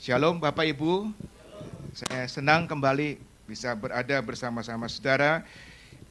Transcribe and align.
Shalom 0.00 0.40
Bapak 0.40 0.64
Ibu, 0.64 1.12
saya 1.92 2.24
senang 2.24 2.64
kembali 2.64 3.20
bisa 3.44 3.76
berada 3.76 4.16
bersama-sama 4.24 4.88
saudara 4.88 5.44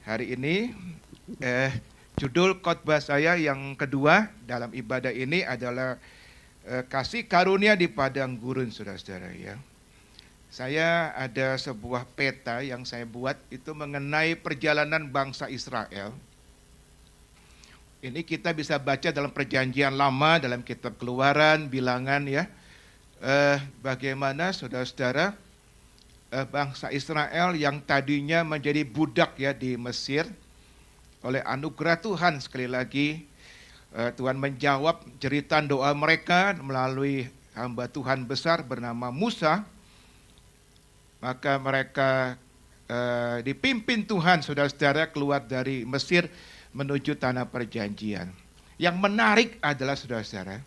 hari 0.06 0.38
ini. 0.38 0.78
Eh, 1.42 1.74
judul 2.14 2.62
khotbah 2.62 3.02
saya 3.02 3.34
yang 3.34 3.74
kedua 3.74 4.30
dalam 4.46 4.70
ibadah 4.78 5.10
ini 5.10 5.42
adalah 5.42 5.98
eh, 6.70 6.86
kasih 6.86 7.26
karunia 7.26 7.74
di 7.74 7.90
padang 7.90 8.38
gurun 8.38 8.70
saudara-saudara 8.70 9.34
ya. 9.34 9.58
Saya 10.54 11.10
ada 11.18 11.58
sebuah 11.58 12.06
peta 12.14 12.62
yang 12.62 12.86
saya 12.86 13.10
buat 13.10 13.42
itu 13.50 13.74
mengenai 13.74 14.38
perjalanan 14.38 15.10
bangsa 15.10 15.50
Israel. 15.50 16.14
Ini 18.06 18.22
kita 18.22 18.54
bisa 18.54 18.78
baca 18.78 19.10
dalam 19.10 19.34
perjanjian 19.34 19.98
lama 19.98 20.38
dalam 20.38 20.62
kitab 20.62 20.94
keluaran, 21.02 21.74
bilangan 21.74 22.30
ya 22.30 22.46
eh, 23.24 23.58
bagaimana 23.84 24.52
saudara-saudara 24.52 25.36
eh, 26.32 26.46
bangsa 26.48 26.92
Israel 26.92 27.56
yang 27.56 27.84
tadinya 27.84 28.44
menjadi 28.44 28.84
budak 28.84 29.36
ya 29.40 29.56
di 29.56 29.76
Mesir 29.76 30.28
oleh 31.20 31.44
anugerah 31.44 32.00
Tuhan 32.00 32.40
sekali 32.40 32.68
lagi 32.68 33.28
eh, 33.96 34.12
Tuhan 34.16 34.40
menjawab 34.40 35.04
cerita 35.20 35.60
doa 35.60 35.92
mereka 35.92 36.56
melalui 36.60 37.28
hamba 37.56 37.92
Tuhan 37.92 38.24
besar 38.24 38.64
bernama 38.64 39.12
Musa 39.12 39.68
maka 41.20 41.60
mereka 41.60 42.40
eh, 42.88 43.38
dipimpin 43.44 44.08
Tuhan 44.08 44.40
saudara-saudara 44.40 45.12
keluar 45.12 45.44
dari 45.44 45.84
Mesir 45.84 46.32
menuju 46.72 47.20
tanah 47.20 47.48
perjanjian. 47.48 48.32
Yang 48.80 48.96
menarik 48.96 49.50
adalah 49.60 50.00
saudara-saudara, 50.00 50.64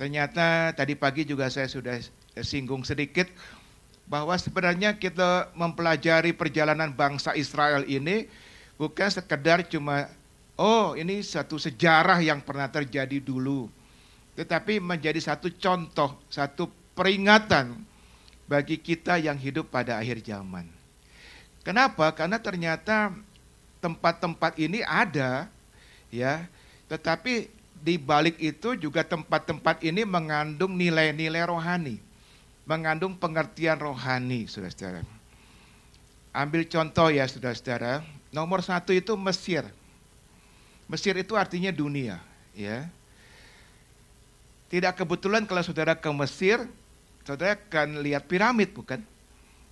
Ternyata 0.00 0.72
tadi 0.72 0.96
pagi 0.96 1.28
juga 1.28 1.52
saya 1.52 1.68
sudah 1.68 2.00
singgung 2.40 2.88
sedikit 2.88 3.28
bahwa 4.08 4.32
sebenarnya 4.40 4.96
kita 4.96 5.52
mempelajari 5.52 6.32
perjalanan 6.32 6.88
bangsa 6.88 7.36
Israel 7.36 7.84
ini 7.84 8.24
bukan 8.80 9.12
sekedar 9.12 9.60
cuma 9.68 10.08
oh 10.56 10.96
ini 10.96 11.20
satu 11.20 11.60
sejarah 11.60 12.16
yang 12.24 12.40
pernah 12.40 12.72
terjadi 12.72 13.20
dulu. 13.20 13.68
Tetapi 14.40 14.80
menjadi 14.80 15.20
satu 15.20 15.52
contoh, 15.52 16.16
satu 16.32 16.72
peringatan 16.96 17.76
bagi 18.48 18.80
kita 18.80 19.20
yang 19.20 19.36
hidup 19.36 19.68
pada 19.68 20.00
akhir 20.00 20.24
zaman. 20.24 20.64
Kenapa? 21.60 22.08
Karena 22.16 22.40
ternyata 22.40 23.12
tempat-tempat 23.84 24.56
ini 24.56 24.80
ada 24.80 25.44
ya, 26.08 26.48
tetapi 26.88 27.59
di 27.80 27.96
balik 27.96 28.36
itu 28.36 28.76
juga 28.76 29.00
tempat-tempat 29.00 29.80
ini 29.80 30.04
mengandung 30.04 30.76
nilai-nilai 30.76 31.48
rohani, 31.48 31.96
mengandung 32.68 33.16
pengertian 33.16 33.80
rohani, 33.80 34.44
saudara-saudara. 34.44 35.02
Ambil 36.30 36.68
contoh 36.68 37.08
ya, 37.08 37.24
saudara-saudara. 37.24 38.04
Nomor 38.30 38.62
satu 38.62 38.92
itu 38.94 39.16
Mesir. 39.16 39.66
Mesir 40.86 41.16
itu 41.16 41.34
artinya 41.34 41.72
dunia, 41.72 42.20
ya. 42.54 42.86
Tidak 44.70 44.94
kebetulan 44.94 45.48
kalau 45.48 45.64
saudara 45.64 45.98
ke 45.98 46.10
Mesir, 46.14 46.62
saudara 47.26 47.58
akan 47.58 48.04
lihat 48.04 48.28
piramid, 48.30 48.70
bukan? 48.70 49.02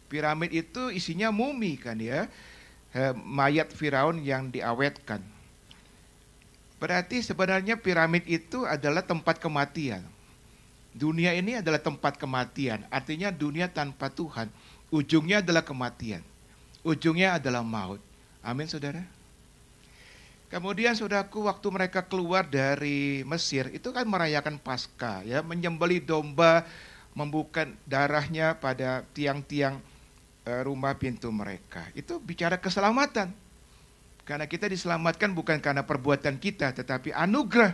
Piramid 0.09 0.51
itu 0.51 0.89
isinya 0.91 1.29
mumi 1.29 1.77
kan 1.77 2.01
ya, 2.01 2.27
eh, 2.97 3.13
mayat 3.15 3.71
Firaun 3.71 4.25
yang 4.25 4.49
diawetkan 4.49 5.38
Berarti 6.79 7.19
sebenarnya 7.27 7.75
piramid 7.75 8.23
itu 8.31 8.63
adalah 8.63 9.03
tempat 9.03 9.43
kematian. 9.43 10.03
Dunia 10.95 11.35
ini 11.35 11.59
adalah 11.59 11.79
tempat 11.79 12.19
kematian, 12.19 12.83
artinya 12.91 13.31
dunia 13.31 13.71
tanpa 13.71 14.11
Tuhan. 14.11 14.51
Ujungnya 14.89 15.45
adalah 15.45 15.63
kematian. 15.63 16.25
Ujungnya 16.87 17.37
adalah 17.37 17.61
maut. 17.61 18.01
Amin 18.41 18.71
saudara. 18.71 19.05
Kemudian 20.49 20.97
saudaraku 20.97 21.45
waktu 21.45 21.69
mereka 21.69 22.01
keluar 22.01 22.49
dari 22.49 23.21
Mesir 23.29 23.69
itu 23.69 23.93
kan 23.93 24.09
merayakan 24.09 24.57
Paskah 24.57 25.21
ya, 25.21 25.45
menyembeli 25.45 26.01
domba, 26.01 26.65
membuka 27.13 27.69
darahnya 27.85 28.57
pada 28.57 29.05
tiang-tiang 29.13 29.77
eh, 30.49 30.63
rumah 30.65 30.97
pintu 30.97 31.29
mereka. 31.29 31.85
Itu 31.93 32.17
bicara 32.17 32.57
keselamatan. 32.57 33.29
Karena 34.29 34.45
kita 34.45 34.69
diselamatkan 34.69 35.33
bukan 35.33 35.57
karena 35.57 35.89
perbuatan 35.89 36.37
kita, 36.37 36.77
tetapi 36.77 37.17
anugerah 37.17 37.73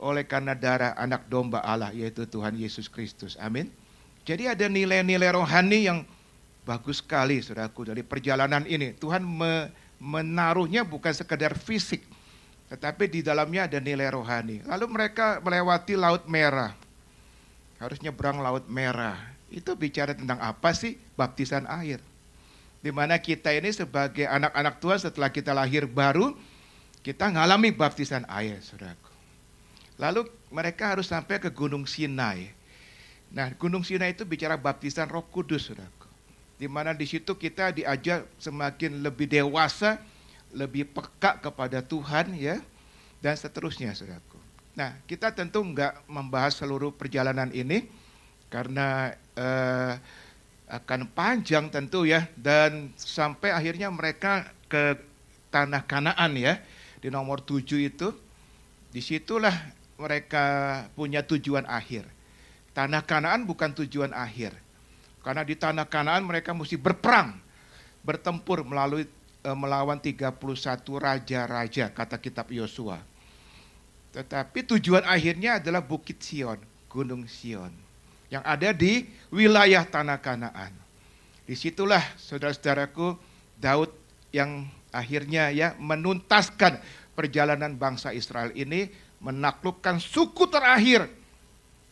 oleh 0.00 0.24
karena 0.24 0.56
darah 0.56 0.96
anak 0.96 1.28
domba 1.28 1.60
Allah, 1.60 1.92
yaitu 1.92 2.24
Tuhan 2.24 2.56
Yesus 2.56 2.88
Kristus. 2.88 3.36
Amin. 3.36 3.68
Jadi 4.24 4.48
ada 4.48 4.64
nilai-nilai 4.64 5.36
rohani 5.36 5.84
yang 5.84 6.08
bagus 6.64 7.04
sekali, 7.04 7.44
saudaraku, 7.44 7.92
dari 7.92 8.00
perjalanan 8.00 8.64
ini. 8.64 8.96
Tuhan 8.96 9.28
me 9.28 9.68
menaruhnya 10.00 10.88
bukan 10.88 11.12
sekedar 11.12 11.52
fisik, 11.52 12.00
tetapi 12.72 13.04
di 13.04 13.20
dalamnya 13.20 13.68
ada 13.68 13.76
nilai 13.76 14.08
rohani. 14.08 14.64
Lalu 14.64 14.88
mereka 14.88 15.44
melewati 15.44 16.00
Laut 16.00 16.24
Merah. 16.32 16.72
Harus 17.76 18.00
nyebrang 18.00 18.40
Laut 18.40 18.64
Merah. 18.72 19.20
Itu 19.52 19.76
bicara 19.76 20.16
tentang 20.16 20.40
apa 20.40 20.72
sih? 20.72 20.96
Baptisan 21.12 21.68
air 21.68 22.00
di 22.84 22.92
mana 22.92 23.16
kita 23.16 23.48
ini 23.48 23.72
sebagai 23.72 24.28
anak-anak 24.28 24.76
Tuhan 24.76 24.98
setelah 25.00 25.32
kita 25.32 25.56
lahir 25.56 25.88
baru, 25.88 26.36
kita 27.00 27.32
mengalami 27.32 27.72
baptisan 27.72 28.28
air, 28.28 28.60
saudaraku. 28.60 29.08
Lalu 29.96 30.28
mereka 30.52 30.92
harus 30.92 31.08
sampai 31.08 31.40
ke 31.40 31.48
Gunung 31.48 31.88
Sinai. 31.88 32.52
Nah, 33.32 33.48
Gunung 33.56 33.88
Sinai 33.88 34.12
itu 34.12 34.28
bicara 34.28 34.60
baptisan 34.60 35.08
Roh 35.08 35.24
Kudus, 35.24 35.72
saudaraku. 35.72 36.12
Di 36.60 36.68
mana 36.68 36.92
di 36.92 37.08
situ 37.08 37.32
kita 37.32 37.72
diajak 37.72 38.28
semakin 38.36 39.00
lebih 39.00 39.32
dewasa, 39.32 39.96
lebih 40.52 40.84
peka 40.92 41.40
kepada 41.40 41.80
Tuhan, 41.80 42.36
ya, 42.36 42.60
dan 43.24 43.32
seterusnya, 43.32 43.96
saudaraku. 43.96 44.36
Nah, 44.76 44.92
kita 45.08 45.32
tentu 45.32 45.64
enggak 45.64 46.04
membahas 46.04 46.52
seluruh 46.60 46.92
perjalanan 46.92 47.48
ini 47.48 47.88
karena 48.52 49.16
uh, 49.40 49.96
akan 50.74 51.06
panjang 51.14 51.70
tentu 51.70 52.02
ya. 52.02 52.26
Dan 52.34 52.90
sampai 52.98 53.54
akhirnya 53.54 53.88
mereka 53.94 54.50
ke 54.66 54.98
tanah 55.54 55.86
Kanaan 55.86 56.34
ya 56.34 56.58
di 56.98 57.12
nomor 57.14 57.38
tujuh 57.38 57.86
itu 57.86 58.10
di 58.90 58.98
situlah 58.98 59.54
mereka 59.94 60.44
punya 60.98 61.22
tujuan 61.22 61.62
akhir. 61.70 62.08
Tanah 62.74 63.06
Kanaan 63.06 63.46
bukan 63.46 63.70
tujuan 63.70 64.10
akhir. 64.10 64.50
Karena 65.22 65.46
di 65.46 65.54
tanah 65.54 65.86
Kanaan 65.86 66.26
mereka 66.26 66.50
mesti 66.50 66.74
berperang 66.74 67.38
bertempur 68.04 68.66
melalui 68.66 69.08
e, 69.40 69.50
melawan 69.56 69.96
31 69.96 70.36
raja-raja 70.98 71.88
kata 71.94 72.18
kitab 72.18 72.50
Yosua. 72.50 73.00
Tetapi 74.12 74.66
tujuan 74.74 75.06
akhirnya 75.06 75.62
adalah 75.62 75.80
Bukit 75.80 76.20
Sion 76.20 76.60
Gunung 76.90 77.24
Sion 77.26 77.83
yang 78.34 78.42
ada 78.42 78.74
di 78.74 79.06
wilayah 79.30 79.86
tanah 79.86 80.18
Kanaan. 80.18 80.74
Di 81.46 81.54
situlah 81.54 82.02
saudara-saudaraku 82.18 83.14
Daud 83.62 83.94
yang 84.34 84.66
akhirnya 84.90 85.54
ya 85.54 85.78
menuntaskan 85.78 86.82
perjalanan 87.14 87.78
bangsa 87.78 88.10
Israel 88.10 88.50
ini 88.58 88.90
menaklukkan 89.22 90.02
suku 90.02 90.50
terakhir 90.50 91.06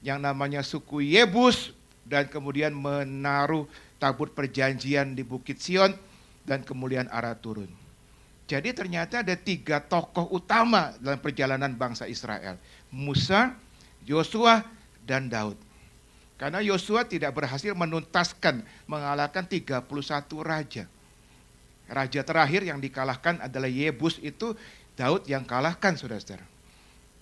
yang 0.02 0.18
namanya 0.18 0.66
suku 0.66 1.14
Yebus 1.14 1.70
dan 2.02 2.26
kemudian 2.26 2.74
menaruh 2.74 3.70
tabut 4.02 4.34
perjanjian 4.34 5.14
di 5.14 5.22
Bukit 5.22 5.62
Sion 5.62 5.94
dan 6.42 6.66
kemudian 6.66 7.06
arah 7.06 7.38
turun. 7.38 7.70
Jadi 8.50 8.74
ternyata 8.74 9.22
ada 9.22 9.38
tiga 9.38 9.78
tokoh 9.78 10.34
utama 10.34 10.90
dalam 10.98 11.22
perjalanan 11.22 11.70
bangsa 11.70 12.10
Israel. 12.10 12.58
Musa, 12.90 13.54
Yosua, 14.02 14.66
dan 15.06 15.30
Daud. 15.30 15.54
Karena 16.42 16.58
Yosua 16.58 17.06
tidak 17.06 17.38
berhasil 17.38 17.70
menuntaskan, 17.70 18.66
mengalahkan 18.90 19.46
31 19.46 19.86
raja. 20.42 20.90
Raja 21.86 22.20
terakhir 22.26 22.66
yang 22.66 22.82
dikalahkan 22.82 23.38
adalah 23.46 23.70
Yebus 23.70 24.18
itu 24.18 24.58
Daud 24.98 25.22
yang 25.30 25.46
kalahkan 25.46 25.94
saudara-saudara. 25.94 26.42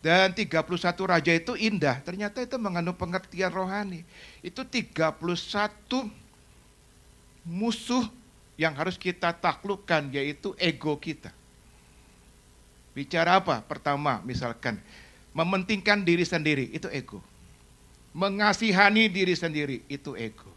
Dan 0.00 0.32
31 0.32 0.64
raja 1.05 1.32
itu 1.37 1.52
indah, 1.52 2.00
ternyata 2.00 2.40
itu 2.40 2.56
mengandung 2.56 2.96
pengertian 2.96 3.52
rohani. 3.52 4.08
Itu 4.40 4.64
31 4.64 5.20
musuh 7.44 8.08
yang 8.56 8.73
harus 8.73 8.96
kita 8.96 9.37
taklukkan 9.37 10.08
yaitu 10.16 10.56
ego 10.56 10.96
kita. 10.96 11.28
Bicara 12.96 13.37
apa? 13.37 13.61
Pertama 13.69 14.25
misalkan 14.25 14.81
mementingkan 15.37 16.00
diri 16.08 16.25
sendiri 16.25 16.73
itu 16.73 16.88
ego. 16.88 17.20
Mengasihani 18.10 19.06
diri 19.06 19.34
sendiri 19.38 19.86
itu 19.86 20.18
ego. 20.18 20.50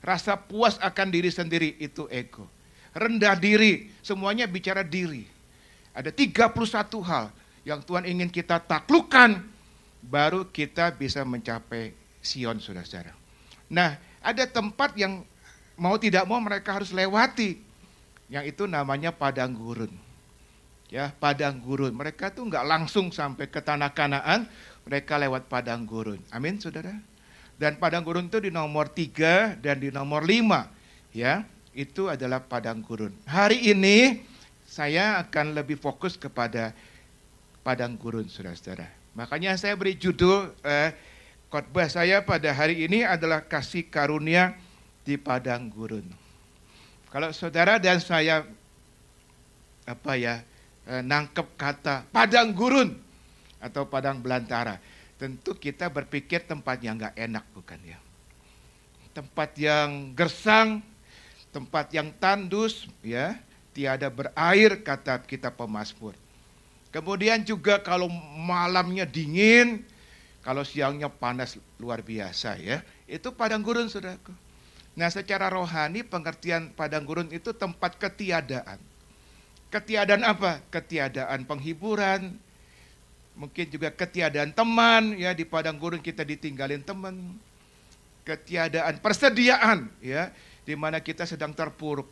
Rasa 0.00 0.38
puas 0.38 0.80
akan 0.80 1.08
diri 1.12 1.28
sendiri 1.28 1.76
itu 1.76 2.08
ego. 2.08 2.48
Rendah 2.96 3.36
diri, 3.36 3.92
semuanya 4.00 4.48
bicara 4.48 4.80
diri. 4.80 5.28
Ada 5.92 6.14
31 6.14 6.56
hal 7.04 7.28
yang 7.66 7.84
Tuhan 7.84 8.08
ingin 8.08 8.30
kita 8.32 8.62
taklukkan 8.62 9.44
baru 10.00 10.46
kita 10.48 10.94
bisa 10.94 11.26
mencapai 11.26 11.92
Sion 12.22 12.62
saudara-saudara. 12.62 13.12
Nah, 13.68 14.00
ada 14.24 14.44
tempat 14.48 14.96
yang 14.96 15.22
mau 15.76 15.94
tidak 16.00 16.24
mau 16.24 16.40
mereka 16.40 16.80
harus 16.80 16.90
lewati. 16.90 17.60
Yang 18.28 18.56
itu 18.56 18.64
namanya 18.68 19.12
padang 19.12 19.56
gurun. 19.56 19.92
Ya, 20.88 21.12
padang 21.16 21.60
gurun. 21.60 21.92
Mereka 21.92 22.32
tuh 22.32 22.48
nggak 22.48 22.64
langsung 22.64 23.12
sampai 23.12 23.48
ke 23.48 23.60
tanah 23.60 23.92
kanaan, 23.92 24.48
mereka 24.88 25.20
lewat 25.20 25.52
padang 25.52 25.84
gurun. 25.84 26.16
Amin, 26.32 26.56
saudara. 26.56 26.96
Dan 27.60 27.76
padang 27.76 28.00
gurun 28.00 28.32
itu 28.32 28.40
di 28.40 28.48
nomor 28.48 28.88
tiga 28.88 29.52
dan 29.60 29.76
di 29.76 29.92
nomor 29.92 30.24
lima. 30.24 30.72
Ya, 31.12 31.44
itu 31.76 32.08
adalah 32.08 32.40
padang 32.40 32.80
gurun. 32.80 33.12
Hari 33.28 33.68
ini 33.68 34.24
saya 34.64 35.20
akan 35.20 35.52
lebih 35.52 35.76
fokus 35.76 36.16
kepada 36.16 36.72
padang 37.60 38.00
gurun, 38.00 38.24
saudara-saudara. 38.32 38.88
Makanya 39.12 39.60
saya 39.60 39.76
beri 39.76 39.92
judul 39.92 40.56
eh, 40.64 40.96
khotbah 41.52 41.92
saya 41.92 42.24
pada 42.24 42.48
hari 42.56 42.88
ini 42.88 43.04
adalah 43.04 43.44
kasih 43.44 43.92
karunia 43.92 44.56
di 45.04 45.20
padang 45.20 45.68
gurun. 45.68 46.08
Kalau 47.12 47.28
saudara 47.36 47.76
dan 47.76 48.00
saya 48.00 48.44
apa 49.84 50.12
ya 50.16 50.40
eh, 50.84 51.00
nangkep 51.00 51.56
kata 51.56 52.04
padang 52.12 52.52
gurun 52.52 53.07
atau 53.58 53.86
padang 53.86 54.22
belantara, 54.22 54.78
tentu 55.18 55.54
kita 55.54 55.90
berpikir 55.90 56.46
tempat 56.46 56.78
yang 56.82 56.98
nggak 56.98 57.16
enak 57.18 57.44
bukan 57.52 57.78
ya? 57.82 57.98
Tempat 59.14 59.50
yang 59.58 60.14
gersang, 60.14 60.82
tempat 61.50 61.90
yang 61.90 62.14
tandus, 62.22 62.86
ya, 63.02 63.38
tiada 63.74 64.10
berair 64.10 64.82
kata 64.82 65.22
kita 65.22 65.50
pemazmur. 65.50 66.14
Kemudian 66.88 67.44
juga 67.44 67.82
kalau 67.82 68.08
malamnya 68.40 69.04
dingin, 69.04 69.84
kalau 70.40 70.64
siangnya 70.64 71.12
panas 71.12 71.60
luar 71.76 72.00
biasa 72.00 72.56
ya, 72.56 72.80
itu 73.04 73.28
padang 73.36 73.60
gurun 73.60 73.90
saudaraku. 73.92 74.32
Nah 74.98 75.12
secara 75.12 75.52
rohani 75.52 76.02
pengertian 76.02 76.74
padang 76.74 77.04
gurun 77.04 77.28
itu 77.30 77.52
tempat 77.54 78.00
ketiadaan. 78.00 78.80
Ketiadaan 79.68 80.24
apa? 80.24 80.64
Ketiadaan 80.72 81.44
penghiburan, 81.44 82.40
mungkin 83.38 83.70
juga 83.70 83.94
ketiadaan 83.94 84.50
teman 84.50 85.14
ya 85.14 85.30
di 85.30 85.46
padang 85.46 85.78
gurun 85.78 86.02
kita 86.02 86.26
ditinggalin 86.26 86.82
teman. 86.82 87.38
Ketiadaan 88.26 89.00
persediaan 89.00 89.88
ya 90.02 90.34
di 90.66 90.74
mana 90.74 90.98
kita 91.00 91.24
sedang 91.24 91.54
terpuruk. 91.54 92.10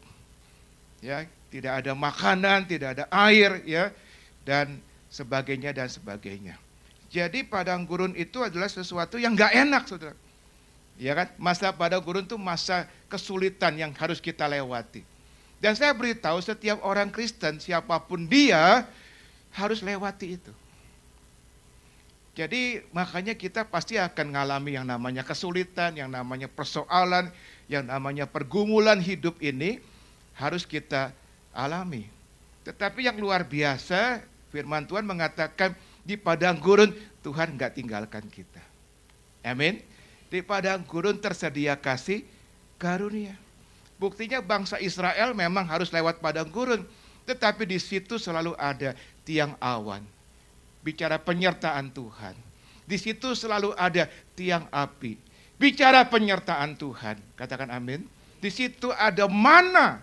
Ya, 1.05 1.29
tidak 1.53 1.85
ada 1.85 1.93
makanan, 1.93 2.65
tidak 2.65 2.97
ada 2.97 3.05
air 3.29 3.61
ya 3.69 3.93
dan 4.49 4.81
sebagainya 5.13 5.77
dan 5.77 5.93
sebagainya. 5.93 6.57
Jadi 7.13 7.45
padang 7.45 7.85
gurun 7.85 8.17
itu 8.17 8.41
adalah 8.41 8.71
sesuatu 8.71 9.21
yang 9.21 9.37
nggak 9.37 9.53
enak, 9.67 9.83
saudara. 9.85 10.17
Ya 10.97 11.13
kan? 11.13 11.29
Masa 11.37 11.69
pada 11.77 12.01
gurun 12.01 12.25
itu 12.25 12.41
masa 12.41 12.89
kesulitan 13.13 13.77
yang 13.77 13.93
harus 13.93 14.19
kita 14.25 14.49
lewati. 14.49 15.05
Dan 15.61 15.77
saya 15.77 15.93
beritahu 15.93 16.41
setiap 16.41 16.81
orang 16.81 17.13
Kristen, 17.13 17.61
siapa 17.61 18.01
pun 18.05 18.25
dia, 18.25 18.89
harus 19.53 19.85
lewati 19.85 20.41
itu. 20.41 20.53
Jadi 22.37 22.85
makanya 22.93 23.33
kita 23.33 23.65
pasti 23.65 23.97
akan 23.97 24.29
mengalami 24.29 24.77
yang 24.77 24.85
namanya 24.85 25.25
kesulitan, 25.25 25.97
yang 25.97 26.13
namanya 26.13 26.53
persoalan, 26.53 27.33
yang 27.65 27.89
namanya 27.89 28.29
pergumulan 28.29 29.01
hidup 29.01 29.41
ini 29.41 29.81
harus 30.37 30.69
kita 30.69 31.17
alami. 31.57 32.13
Tetapi 32.69 33.09
yang 33.09 33.17
luar 33.17 33.49
biasa, 33.49 34.21
firman 34.53 34.85
Tuhan 34.85 35.09
mengatakan 35.09 35.73
di 36.05 36.21
padang 36.21 36.61
gurun 36.61 36.93
Tuhan 37.25 37.57
nggak 37.57 37.73
tinggalkan 37.81 38.29
kita. 38.29 38.61
Amin. 39.41 39.81
Di 40.29 40.45
padang 40.45 40.85
gurun 40.85 41.17
tersedia 41.17 41.73
kasih 41.73 42.21
karunia. 42.77 43.33
Buktinya 43.97 44.45
bangsa 44.45 44.77
Israel 44.77 45.33
memang 45.33 45.65
harus 45.65 45.89
lewat 45.89 46.21
padang 46.21 46.53
gurun. 46.53 46.85
Tetapi 47.25 47.65
di 47.65 47.81
situ 47.81 48.21
selalu 48.21 48.53
ada 48.61 48.93
tiang 49.25 49.57
awan. 49.57 50.16
Bicara 50.87 51.19
penyertaan 51.19 51.91
Tuhan. 51.91 52.39
Di 52.87 52.95
situ 52.95 53.35
selalu 53.35 53.75
ada 53.75 54.07
tiang 54.39 54.71
api. 54.71 55.19
Bicara 55.59 56.07
penyertaan 56.07 56.79
Tuhan. 56.79 57.19
Katakan 57.35 57.75
amin. 57.75 58.07
Di 58.39 58.55
situ 58.55 58.95
ada 58.95 59.27
mana. 59.27 59.99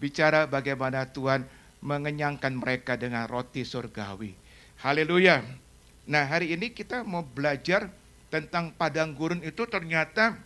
Bicara 0.00 0.48
bagaimana 0.48 1.04
Tuhan 1.04 1.44
mengenyangkan 1.84 2.56
mereka 2.56 2.96
dengan 2.96 3.28
roti 3.28 3.68
surgawi. 3.68 4.32
Haleluya. 4.80 5.44
Nah 6.08 6.24
hari 6.24 6.56
ini 6.56 6.72
kita 6.72 7.04
mau 7.04 7.20
belajar 7.20 7.92
tentang 8.32 8.72
padang 8.72 9.12
gurun 9.12 9.44
itu 9.44 9.68
ternyata 9.68 10.40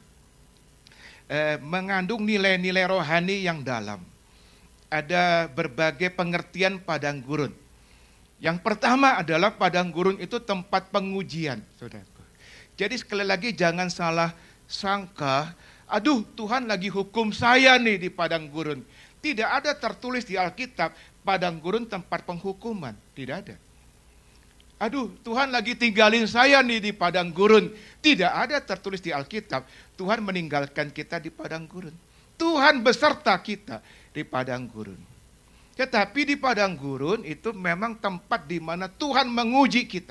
eh, 1.31 1.55
mengandung 1.63 2.27
nilai-nilai 2.27 2.91
rohani 2.91 3.47
yang 3.47 3.63
dalam. 3.63 4.03
Ada 4.91 5.47
berbagai 5.47 6.11
pengertian 6.19 6.83
padang 6.83 7.23
gurun. 7.23 7.68
Yang 8.38 8.62
pertama 8.62 9.19
adalah 9.19 9.58
padang 9.58 9.90
gurun 9.90 10.19
itu 10.23 10.38
tempat 10.38 10.94
pengujian, 10.94 11.58
saudaraku. 11.75 12.23
Jadi 12.79 12.94
sekali 12.94 13.26
lagi 13.26 13.50
jangan 13.50 13.90
salah 13.90 14.31
sangka, 14.70 15.58
aduh 15.90 16.23
Tuhan 16.38 16.70
lagi 16.70 16.87
hukum 16.87 17.35
saya 17.35 17.75
nih 17.82 17.99
di 17.99 18.08
padang 18.14 18.46
gurun. 18.46 18.87
Tidak 19.19 19.49
ada 19.50 19.75
tertulis 19.75 20.23
di 20.23 20.38
Alkitab 20.38 20.94
padang 21.26 21.58
gurun 21.58 21.90
tempat 21.90 22.23
penghukuman, 22.23 22.94
tidak 23.19 23.37
ada. 23.43 23.56
Aduh, 24.79 25.11
Tuhan 25.26 25.50
lagi 25.50 25.75
tinggalin 25.75 26.31
saya 26.31 26.62
nih 26.62 26.79
di 26.79 26.93
padang 26.94 27.35
gurun. 27.35 27.75
Tidak 27.99 28.31
ada 28.31 28.62
tertulis 28.62 29.02
di 29.02 29.11
Alkitab, 29.11 29.67
Tuhan 29.99 30.23
meninggalkan 30.23 30.94
kita 30.94 31.19
di 31.19 31.35
padang 31.35 31.67
gurun. 31.67 31.93
Tuhan 32.38 32.87
beserta 32.87 33.35
kita 33.43 33.82
di 34.14 34.23
padang 34.23 34.70
gurun. 34.70 35.02
Tetapi 35.79 36.27
di 36.27 36.35
padang 36.35 36.75
gurun 36.75 37.23
itu 37.23 37.55
memang 37.55 37.95
tempat 37.95 38.51
di 38.51 38.59
mana 38.59 38.91
Tuhan 38.91 39.31
menguji 39.31 39.87
kita. 39.87 40.11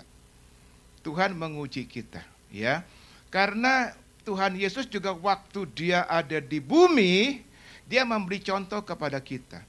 Tuhan 1.04 1.36
menguji 1.36 1.84
kita, 1.84 2.24
ya. 2.48 2.88
Karena 3.28 3.92
Tuhan 4.24 4.56
Yesus 4.56 4.88
juga 4.88 5.12
waktu 5.12 5.68
dia 5.75 6.08
ada 6.08 6.40
di 6.40 6.64
bumi, 6.64 7.44
dia 7.84 8.08
memberi 8.08 8.40
contoh 8.40 8.80
kepada 8.80 9.19
kita. 9.19 9.60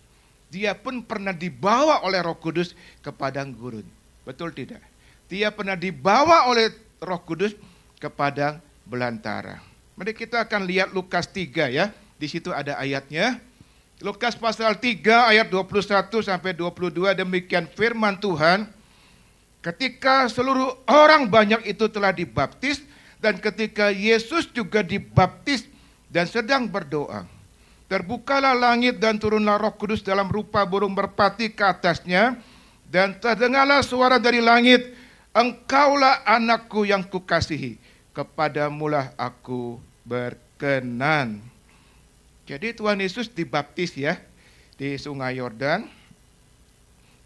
Dia 0.50 0.74
pun 0.78 1.02
pernah 1.02 1.34
dibawa 1.34 2.06
oleh 2.06 2.22
Roh 2.22 2.38
Kudus 2.38 2.78
ke 3.02 3.10
padang 3.10 3.50
gurun. 3.50 3.84
Betul 4.22 4.54
tidak? 4.54 4.80
Dia 5.26 5.50
pernah 5.50 5.74
dibawa 5.74 6.46
oleh 6.46 6.74
Roh 7.02 7.22
Kudus 7.26 7.58
ke 7.98 8.06
padang 8.06 8.62
belantara. 8.86 9.60
Mari 9.98 10.14
kita 10.14 10.46
akan 10.46 10.62
lihat 10.62 10.94
Lukas 10.94 11.26
3 11.30 11.74
ya. 11.74 11.90
Di 12.18 12.26
situ 12.30 12.54
ada 12.54 12.78
ayatnya. 12.78 13.42
Lukas 13.98 14.38
pasal 14.38 14.78
3 14.78 15.02
ayat 15.34 15.50
21 15.50 16.22
sampai 16.22 16.54
22 16.54 17.18
demikian 17.18 17.66
firman 17.66 18.14
Tuhan. 18.14 18.70
Ketika 19.58 20.30
seluruh 20.30 20.70
orang 20.86 21.26
banyak 21.26 21.66
itu 21.66 21.90
telah 21.90 22.14
dibaptis 22.14 22.78
dan 23.18 23.42
ketika 23.42 23.90
Yesus 23.90 24.46
juga 24.54 24.86
dibaptis 24.86 25.66
dan 26.06 26.30
sedang 26.30 26.70
berdoa. 26.70 27.26
Terbukalah 27.90 28.54
langit 28.54 29.02
dan 29.02 29.18
turunlah 29.18 29.58
roh 29.58 29.74
kudus 29.74 30.06
dalam 30.06 30.30
rupa 30.30 30.62
burung 30.62 30.94
berpati 30.94 31.50
ke 31.50 31.66
atasnya. 31.66 32.38
Dan 32.88 33.20
terdengarlah 33.20 33.84
suara 33.84 34.16
dari 34.16 34.40
langit, 34.40 34.96
Engkaulah 35.36 36.24
anakku 36.24 36.88
yang 36.88 37.04
kukasihi, 37.04 37.76
kepadamulah 38.16 39.12
aku 39.20 39.76
berkenan. 40.08 41.57
Jadi 42.48 42.72
Tuhan 42.72 42.96
Yesus 42.96 43.28
dibaptis 43.28 43.92
ya 43.92 44.16
di 44.80 44.96
sungai 44.96 45.36
Yordan. 45.36 45.84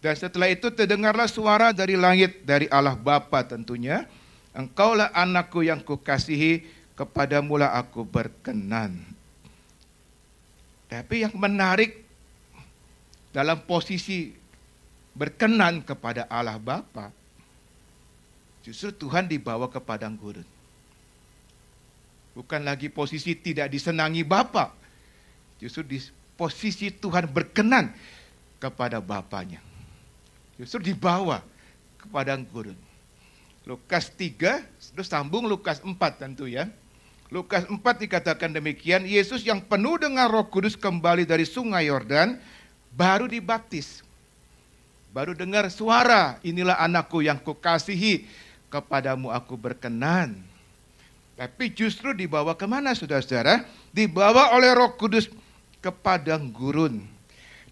Dan 0.03 0.15
setelah 0.19 0.51
itu 0.51 0.67
terdengarlah 0.67 1.31
suara 1.31 1.71
dari 1.71 1.95
langit, 1.95 2.43
dari 2.43 2.67
Allah 2.67 2.99
Bapa 2.99 3.39
tentunya. 3.47 4.03
Engkaulah 4.51 5.15
anakku 5.15 5.63
yang 5.63 5.79
kukasihi, 5.79 6.67
kepadamulah 6.99 7.71
aku 7.79 8.03
berkenan. 8.03 8.99
Tapi 10.91 11.23
yang 11.23 11.31
menarik 11.39 12.03
dalam 13.31 13.63
posisi 13.63 14.35
berkenan 15.15 15.79
kepada 15.87 16.27
Allah 16.27 16.59
Bapa, 16.59 17.15
justru 18.59 18.91
Tuhan 18.91 19.31
dibawa 19.31 19.71
ke 19.71 19.79
padang 19.79 20.19
gurun. 20.19 20.45
Bukan 22.35 22.61
lagi 22.67 22.91
posisi 22.91 23.39
tidak 23.39 23.71
disenangi 23.71 24.21
Bapa, 24.27 24.82
justru 25.63 25.87
di 25.87 26.03
posisi 26.35 26.91
Tuhan 26.91 27.31
berkenan 27.31 27.95
kepada 28.59 28.99
Bapaknya. 28.99 29.63
Justru 30.59 30.91
dibawa 30.91 31.39
ke 31.95 32.11
padang 32.11 32.43
gurun. 32.43 32.75
Lukas 33.63 34.11
3, 34.11 34.59
terus 34.91 35.07
sambung 35.07 35.47
Lukas 35.47 35.79
4 35.79 35.95
tentu 36.19 36.51
ya. 36.51 36.67
Lukas 37.31 37.63
4 37.63 37.79
dikatakan 37.79 38.51
demikian, 38.51 39.07
Yesus 39.07 39.47
yang 39.47 39.63
penuh 39.63 39.95
dengan 39.95 40.27
roh 40.27 40.45
kudus 40.51 40.75
kembali 40.75 41.23
dari 41.23 41.47
sungai 41.47 41.87
Yordan, 41.87 42.37
baru 42.91 43.25
dibaptis. 43.31 44.03
Baru 45.15 45.31
dengar 45.31 45.71
suara, 45.71 46.43
inilah 46.43 46.75
anakku 46.75 47.23
yang 47.23 47.39
kukasihi, 47.39 48.27
kepadamu 48.67 49.31
aku 49.31 49.55
berkenan. 49.55 50.43
Tapi 51.33 51.73
justru 51.73 52.13
dibawa 52.13 52.53
ke 52.53 52.69
mana 52.69 52.93
saudara-saudara? 52.93 53.65
Dibawa 53.89 54.53
oleh 54.53 54.69
roh 54.77 54.93
kudus 54.93 55.31
ke 55.83 55.91
padang 55.91 56.47
gurun. 56.47 57.03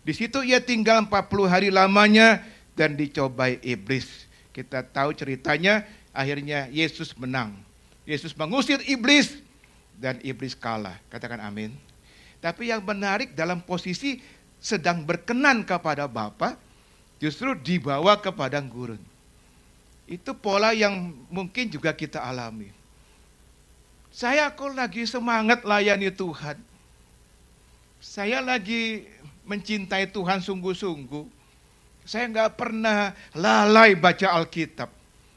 Di 0.03 0.11
situ 0.11 0.43
ia 0.43 0.59
tinggal 0.59 1.07
40 1.07 1.47
hari 1.47 1.71
lamanya 1.71 2.43
dan 2.75 2.99
dicobai 2.99 3.63
iblis. 3.63 4.27
Kita 4.51 4.83
tahu 4.83 5.15
ceritanya, 5.15 5.87
akhirnya 6.11 6.67
Yesus 6.67 7.15
menang. 7.15 7.55
Yesus 8.03 8.35
mengusir 8.35 8.83
iblis 8.83 9.39
dan 9.95 10.19
iblis 10.19 10.51
kalah. 10.51 10.99
Katakan 11.07 11.39
amin. 11.39 11.71
Tapi 12.43 12.73
yang 12.73 12.83
menarik 12.83 13.31
dalam 13.31 13.63
posisi 13.63 14.19
sedang 14.59 15.07
berkenan 15.07 15.63
kepada 15.63 16.09
Bapa, 16.09 16.57
justru 17.21 17.53
dibawa 17.53 18.17
ke 18.19 18.33
padang 18.33 18.67
gurun. 18.67 18.99
Itu 20.09 20.35
pola 20.35 20.75
yang 20.75 21.15
mungkin 21.31 21.71
juga 21.71 21.95
kita 21.95 22.19
alami. 22.19 22.73
Saya 24.11 24.51
kok 24.51 24.75
lagi 24.75 25.07
semangat 25.07 25.63
layani 25.63 26.11
Tuhan. 26.11 26.70
Saya 28.01 28.41
lagi 28.41 29.05
mencintai 29.45 30.09
Tuhan 30.09 30.41
sungguh-sungguh. 30.41 31.29
Saya 32.01 32.25
nggak 32.33 32.57
pernah 32.57 33.13
lalai 33.37 33.93
baca 33.93 34.33
Alkitab 34.41 34.89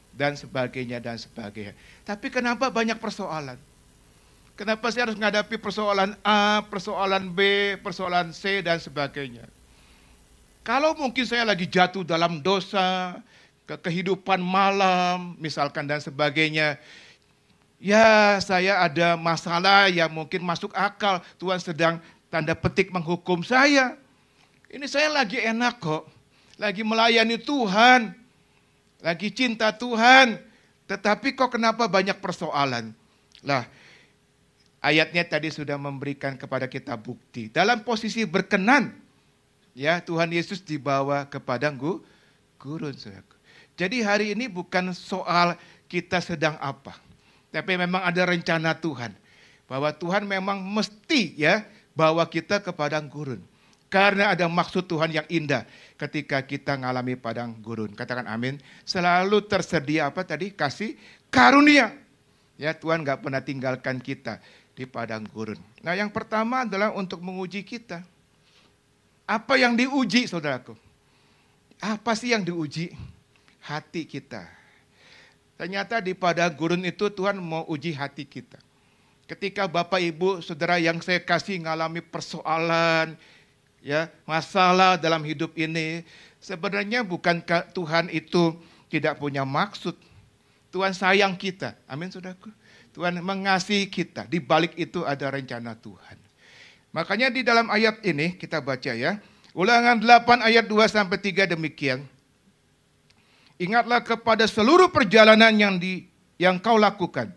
dan 0.09 0.33
sebagainya 0.33 0.97
dan 0.97 1.13
sebagainya. 1.21 1.77
Tapi 2.01 2.33
kenapa 2.33 2.73
banyak 2.73 2.97
persoalan? 2.97 3.61
Kenapa 4.57 4.89
saya 4.89 5.05
harus 5.05 5.19
menghadapi 5.19 5.61
persoalan 5.61 6.17
A, 6.25 6.65
persoalan 6.65 7.29
B, 7.29 7.39
persoalan 7.85 8.33
C, 8.33 8.65
dan 8.65 8.81
sebagainya? 8.81 9.45
Kalau 10.65 10.97
mungkin 10.97 11.21
saya 11.21 11.45
lagi 11.45 11.69
jatuh 11.69 12.01
dalam 12.01 12.41
dosa, 12.41 13.21
ke 13.69 13.77
kehidupan 13.77 14.41
malam, 14.41 15.37
misalkan 15.37 15.85
dan 15.85 16.01
sebagainya, 16.01 16.81
ya 17.77 18.39
saya 18.41 18.81
ada 18.81 19.13
masalah 19.13 19.91
yang 19.91 20.09
mungkin 20.09 20.41
masuk 20.41 20.73
akal, 20.73 21.21
Tuhan 21.37 21.59
sedang 21.61 22.01
tanda 22.35 22.51
petik 22.51 22.91
menghukum 22.91 23.47
saya. 23.47 23.95
Ini 24.67 24.83
saya 24.91 25.07
lagi 25.07 25.39
enak 25.39 25.79
kok, 25.79 26.03
lagi 26.59 26.83
melayani 26.83 27.39
Tuhan, 27.39 28.11
lagi 28.99 29.31
cinta 29.31 29.71
Tuhan, 29.71 30.35
tetapi 30.83 31.31
kok 31.31 31.55
kenapa 31.55 31.87
banyak 31.87 32.19
persoalan? 32.19 32.91
Lah, 33.39 33.63
ayatnya 34.83 35.23
tadi 35.23 35.47
sudah 35.47 35.79
memberikan 35.79 36.35
kepada 36.35 36.67
kita 36.67 36.99
bukti. 36.99 37.47
Dalam 37.47 37.87
posisi 37.87 38.27
berkenan, 38.27 38.91
ya 39.71 40.03
Tuhan 40.03 40.27
Yesus 40.35 40.59
dibawa 40.59 41.23
ke 41.31 41.39
padang 41.39 41.79
gurun. 42.59 42.95
Jadi 43.79 44.03
hari 44.03 44.35
ini 44.35 44.51
bukan 44.51 44.91
soal 44.91 45.55
kita 45.87 46.19
sedang 46.19 46.59
apa. 46.59 46.99
Tapi 47.55 47.79
memang 47.79 48.03
ada 48.03 48.27
rencana 48.27 48.75
Tuhan. 48.75 49.15
Bahwa 49.71 49.95
Tuhan 49.95 50.27
memang 50.27 50.59
mesti 50.59 51.31
ya 51.39 51.63
bawa 51.95 52.27
kita 52.27 52.61
ke 52.61 52.75
padang 52.75 53.07
gurun. 53.07 53.41
Karena 53.87 54.35
ada 54.35 54.51
maksud 54.51 54.91
Tuhan 54.91 55.07
yang 55.07 55.23
indah 55.31 55.63
ketika 55.95 56.43
kita 56.43 56.75
ngalami 56.75 57.15
padang 57.15 57.55
gurun. 57.63 57.95
Katakan 57.95 58.27
amin. 58.27 58.59
Selalu 58.83 59.47
tersedia 59.47 60.11
apa 60.11 60.27
tadi? 60.27 60.51
Kasih 60.51 60.99
karunia. 61.31 61.95
Ya 62.59 62.75
Tuhan 62.75 63.07
gak 63.07 63.23
pernah 63.23 63.39
tinggalkan 63.39 64.03
kita 64.03 64.43
di 64.75 64.83
padang 64.83 65.23
gurun. 65.31 65.59
Nah 65.79 65.95
yang 65.95 66.11
pertama 66.11 66.67
adalah 66.67 66.91
untuk 66.91 67.23
menguji 67.23 67.63
kita. 67.63 68.03
Apa 69.25 69.55
yang 69.55 69.79
diuji 69.79 70.27
saudaraku? 70.27 70.75
Apa 71.79 72.13
sih 72.19 72.35
yang 72.35 72.43
diuji? 72.43 72.91
Hati 73.63 74.05
kita. 74.05 74.45
Ternyata 75.55 76.03
di 76.03 76.11
padang 76.11 76.51
gurun 76.51 76.83
itu 76.83 77.07
Tuhan 77.07 77.39
mau 77.39 77.63
uji 77.71 77.95
hati 77.95 78.27
kita. 78.27 78.59
Ketika 79.25 79.65
Bapak 79.65 79.97
Ibu 79.97 80.45
Saudara 80.45 80.77
yang 80.77 81.01
saya 81.01 81.17
kasih 81.17 81.57
mengalami 81.57 81.97
persoalan, 81.97 83.17
ya 83.81 84.05
masalah 84.21 85.01
dalam 85.01 85.25
hidup 85.25 85.57
ini, 85.57 86.05
sebenarnya 86.37 87.01
bukan 87.01 87.41
Tuhan 87.73 88.13
itu 88.13 88.53
tidak 88.85 89.17
punya 89.17 89.41
maksud. 89.41 89.97
Tuhan 90.69 90.93
sayang 90.93 91.33
kita. 91.33 91.73
Amin 91.89 92.13
saudaraku. 92.13 92.53
Tuhan 92.93 93.17
mengasihi 93.17 93.89
kita. 93.89 94.29
Di 94.29 94.37
balik 94.37 94.77
itu 94.77 95.01
ada 95.01 95.33
rencana 95.33 95.73
Tuhan. 95.73 96.21
Makanya 96.93 97.33
di 97.33 97.41
dalam 97.41 97.65
ayat 97.73 98.05
ini 98.05 98.37
kita 98.37 98.61
baca 98.61 98.93
ya. 98.93 99.17
Ulangan 99.57 100.05
8 100.05 100.45
ayat 100.45 100.69
2 100.69 100.85
sampai 100.85 101.17
3 101.17 101.57
demikian. 101.57 102.05
Ingatlah 103.57 104.05
kepada 104.05 104.45
seluruh 104.45 104.91
perjalanan 104.93 105.55
yang 105.57 105.81
di 105.81 106.05
yang 106.37 106.59
kau 106.59 106.75
lakukan 106.75 107.31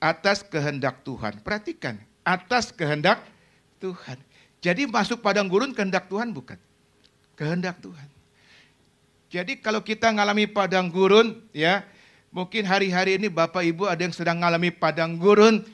atas 0.00 0.42
kehendak 0.42 1.04
Tuhan. 1.06 1.38
Perhatikan, 1.44 2.00
atas 2.24 2.72
kehendak 2.72 3.22
Tuhan. 3.78 4.18
Jadi 4.64 4.88
masuk 4.88 5.20
padang 5.20 5.46
gurun 5.46 5.76
kehendak 5.76 6.08
Tuhan 6.10 6.32
bukan? 6.34 6.56
Kehendak 7.36 7.78
Tuhan. 7.84 8.08
Jadi 9.30 9.62
kalau 9.62 9.84
kita 9.84 10.10
ngalami 10.10 10.50
padang 10.50 10.90
gurun 10.90 11.38
ya, 11.54 11.86
Mungkin 12.30 12.62
hari-hari 12.62 13.18
ini 13.18 13.26
Bapak 13.26 13.66
Ibu 13.66 13.90
ada 13.90 14.06
yang 14.06 14.14
sedang 14.14 14.38
mengalami 14.38 14.70
padang 14.70 15.18
gurun. 15.18 15.66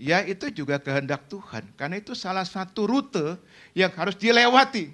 Ya 0.00 0.24
itu 0.24 0.48
juga 0.48 0.80
kehendak 0.80 1.28
Tuhan. 1.28 1.68
Karena 1.76 2.00
itu 2.00 2.16
salah 2.16 2.48
satu 2.48 2.88
rute 2.88 3.36
yang 3.76 3.92
harus 3.92 4.16
dilewati 4.16 4.88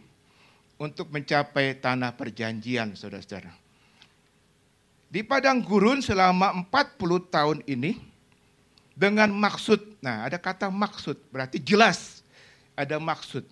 untuk 0.74 1.14
mencapai 1.14 1.78
tanah 1.78 2.18
perjanjian 2.18 2.98
saudara-saudara. 2.98 3.54
Di 5.06 5.22
padang 5.22 5.62
gurun 5.62 6.02
selama 6.02 6.50
40 6.66 7.30
tahun 7.30 7.58
ini 7.70 7.94
dengan 8.94 9.30
maksud. 9.30 9.98
Nah 10.00 10.26
ada 10.26 10.38
kata 10.38 10.70
maksud 10.70 11.18
berarti 11.30 11.58
jelas 11.58 12.24
ada 12.74 12.98
maksud, 12.98 13.46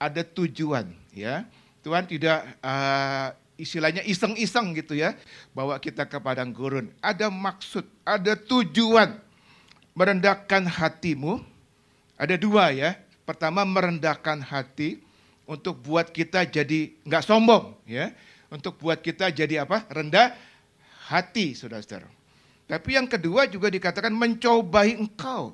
ada 0.00 0.24
tujuan 0.24 0.88
ya. 1.12 1.44
Tuhan 1.82 2.06
tidak 2.06 2.46
uh, 2.62 3.34
istilahnya 3.58 4.06
iseng-iseng 4.06 4.72
gitu 4.78 4.96
ya, 4.96 5.18
bawa 5.52 5.76
kita 5.76 6.08
ke 6.08 6.18
padang 6.18 6.50
gurun. 6.54 6.88
Ada 7.04 7.28
maksud, 7.28 7.84
ada 8.06 8.38
tujuan 8.38 9.18
merendahkan 9.92 10.64
hatimu. 10.66 11.42
Ada 12.16 12.38
dua 12.38 12.70
ya. 12.70 12.96
Pertama 13.26 13.66
merendahkan 13.66 14.42
hati 14.42 15.02
untuk 15.46 15.78
buat 15.82 16.10
kita 16.10 16.46
jadi 16.46 16.94
nggak 17.02 17.24
sombong 17.26 17.74
ya. 17.86 18.14
Untuk 18.52 18.78
buat 18.78 19.00
kita 19.00 19.32
jadi 19.32 19.64
apa? 19.64 19.88
Rendah 19.90 20.36
hati, 21.08 21.56
saudara-saudara. 21.56 22.21
Tapi 22.66 22.96
yang 22.96 23.06
kedua 23.10 23.44
juga 23.50 23.68
dikatakan 23.68 24.14
mencobai 24.14 24.96
engkau 24.96 25.52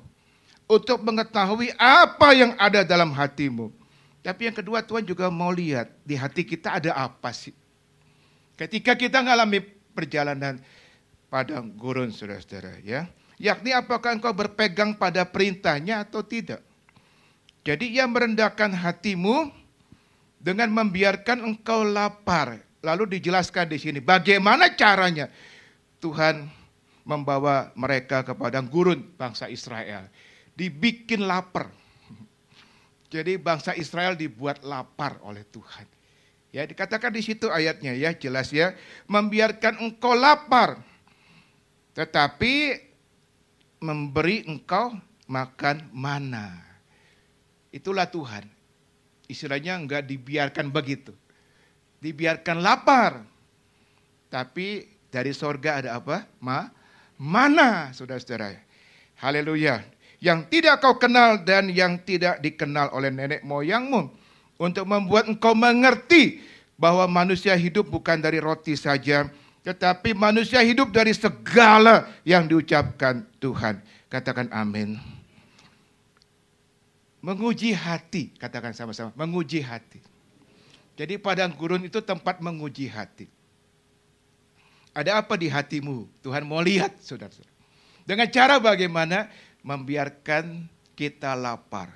untuk 0.69 1.01
mengetahui 1.01 1.73
apa 1.75 2.29
yang 2.37 2.53
ada 2.55 2.85
dalam 2.85 3.09
hatimu. 3.11 3.73
Tapi 4.21 4.51
yang 4.51 4.55
kedua 4.55 4.85
Tuhan 4.85 5.03
juga 5.07 5.31
mau 5.31 5.49
lihat 5.49 5.89
di 6.05 6.13
hati 6.13 6.45
kita 6.45 6.77
ada 6.77 6.93
apa 6.93 7.33
sih. 7.33 7.55
Ketika 8.59 8.93
kita 8.93 9.23
mengalami 9.23 9.63
perjalanan 9.95 10.59
padang 11.29 11.69
gurun 11.77 12.09
saudara-saudara 12.09 12.81
ya. 12.81 13.07
Yakni 13.39 13.71
apakah 13.71 14.19
engkau 14.19 14.35
berpegang 14.35 14.99
pada 14.99 15.23
perintahnya 15.23 16.03
atau 16.03 16.19
tidak. 16.19 16.59
Jadi 17.63 17.95
ia 17.95 18.03
merendahkan 18.03 18.75
hatimu 18.75 19.47
dengan 20.43 20.67
membiarkan 20.71 21.47
engkau 21.47 21.87
lapar. 21.87 22.59
Lalu 22.83 23.19
dijelaskan 23.19 23.71
di 23.71 23.79
sini 23.79 23.99
bagaimana 24.03 24.71
caranya 24.75 25.31
Tuhan 26.03 26.47
membawa 27.09 27.73
mereka 27.73 28.21
ke 28.21 28.37
padang 28.37 28.69
gurun 28.69 29.01
bangsa 29.17 29.49
Israel. 29.49 30.05
Dibikin 30.53 31.25
lapar. 31.25 31.73
Jadi 33.09 33.41
bangsa 33.41 33.73
Israel 33.73 34.13
dibuat 34.13 34.61
lapar 34.61 35.17
oleh 35.25 35.41
Tuhan. 35.49 35.89
Ya, 36.53 36.61
dikatakan 36.69 37.09
di 37.09 37.25
situ 37.25 37.49
ayatnya 37.49 37.97
ya, 37.97 38.13
jelas 38.13 38.53
ya, 38.53 38.77
membiarkan 39.09 39.81
engkau 39.81 40.13
lapar 40.13 40.77
tetapi 41.99 42.79
memberi 43.83 44.47
engkau 44.47 44.95
makan 45.27 45.91
mana. 45.91 46.55
Itulah 47.75 48.07
Tuhan. 48.07 48.47
Istilahnya 49.27 49.75
enggak 49.75 50.07
dibiarkan 50.07 50.71
begitu. 50.71 51.11
Dibiarkan 51.99 52.63
lapar. 52.63 53.27
Tapi 54.31 54.87
dari 55.11 55.35
sorga 55.35 55.83
ada 55.83 55.99
apa? 55.99 56.23
Ma, 56.39 56.71
mana, 57.19 57.91
saudara-saudara. 57.91 58.55
Haleluya. 59.19 59.83
Yang 60.23 60.47
tidak 60.51 60.79
kau 60.79 60.95
kenal 60.95 61.43
dan 61.43 61.67
yang 61.67 61.99
tidak 62.03 62.39
dikenal 62.39 62.91
oleh 62.95 63.11
nenek 63.11 63.43
moyangmu 63.43 64.11
untuk 64.59 64.83
membuat 64.87 65.27
engkau 65.27 65.55
mengerti 65.55 66.43
bahwa 66.79 67.07
manusia 67.07 67.55
hidup 67.55 67.87
bukan 67.87 68.19
dari 68.19 68.39
roti 68.39 68.75
saja, 68.75 69.27
tetapi 69.63 70.15
manusia 70.15 70.63
hidup 70.63 70.91
dari 70.91 71.11
segala 71.15 72.07
yang 72.23 72.47
diucapkan 72.47 73.27
Tuhan. 73.39 73.79
Katakan 74.07 74.47
amin. 74.51 74.99
Menguji 77.19 77.75
hati, 77.75 78.31
katakan 78.39 78.71
sama-sama, 78.71 79.11
menguji 79.15 79.59
hati. 79.59 79.99
Jadi 80.99 81.15
padang 81.19 81.51
gurun 81.55 81.83
itu 81.83 81.99
tempat 82.03 82.43
menguji 82.43 82.91
hati. 82.91 83.27
Ada 84.99 85.23
apa 85.23 85.39
di 85.39 85.47
hatimu? 85.47 86.11
Tuhan 86.19 86.43
mau 86.43 86.59
lihat, 86.59 86.91
saudara-saudara. 86.99 87.55
Dengan 88.03 88.27
cara 88.27 88.59
bagaimana? 88.59 89.31
Membiarkan 89.63 90.67
kita 90.91 91.39
lapar. 91.39 91.95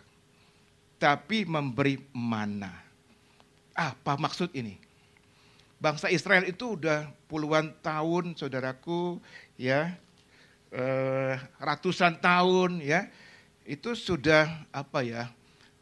Tapi 0.96 1.44
memberi 1.44 2.00
mana. 2.16 2.72
Apa 3.76 4.16
maksud 4.16 4.56
ini? 4.56 4.80
Bangsa 5.84 6.08
Israel 6.08 6.48
itu 6.48 6.80
udah 6.80 7.12
puluhan 7.28 7.76
tahun, 7.84 8.40
saudaraku, 8.40 9.20
ya, 9.60 10.00
eh, 10.72 11.36
ratusan 11.60 12.24
tahun, 12.24 12.80
ya, 12.80 13.12
itu 13.68 13.92
sudah 13.92 14.48
apa 14.72 15.04
ya, 15.04 15.28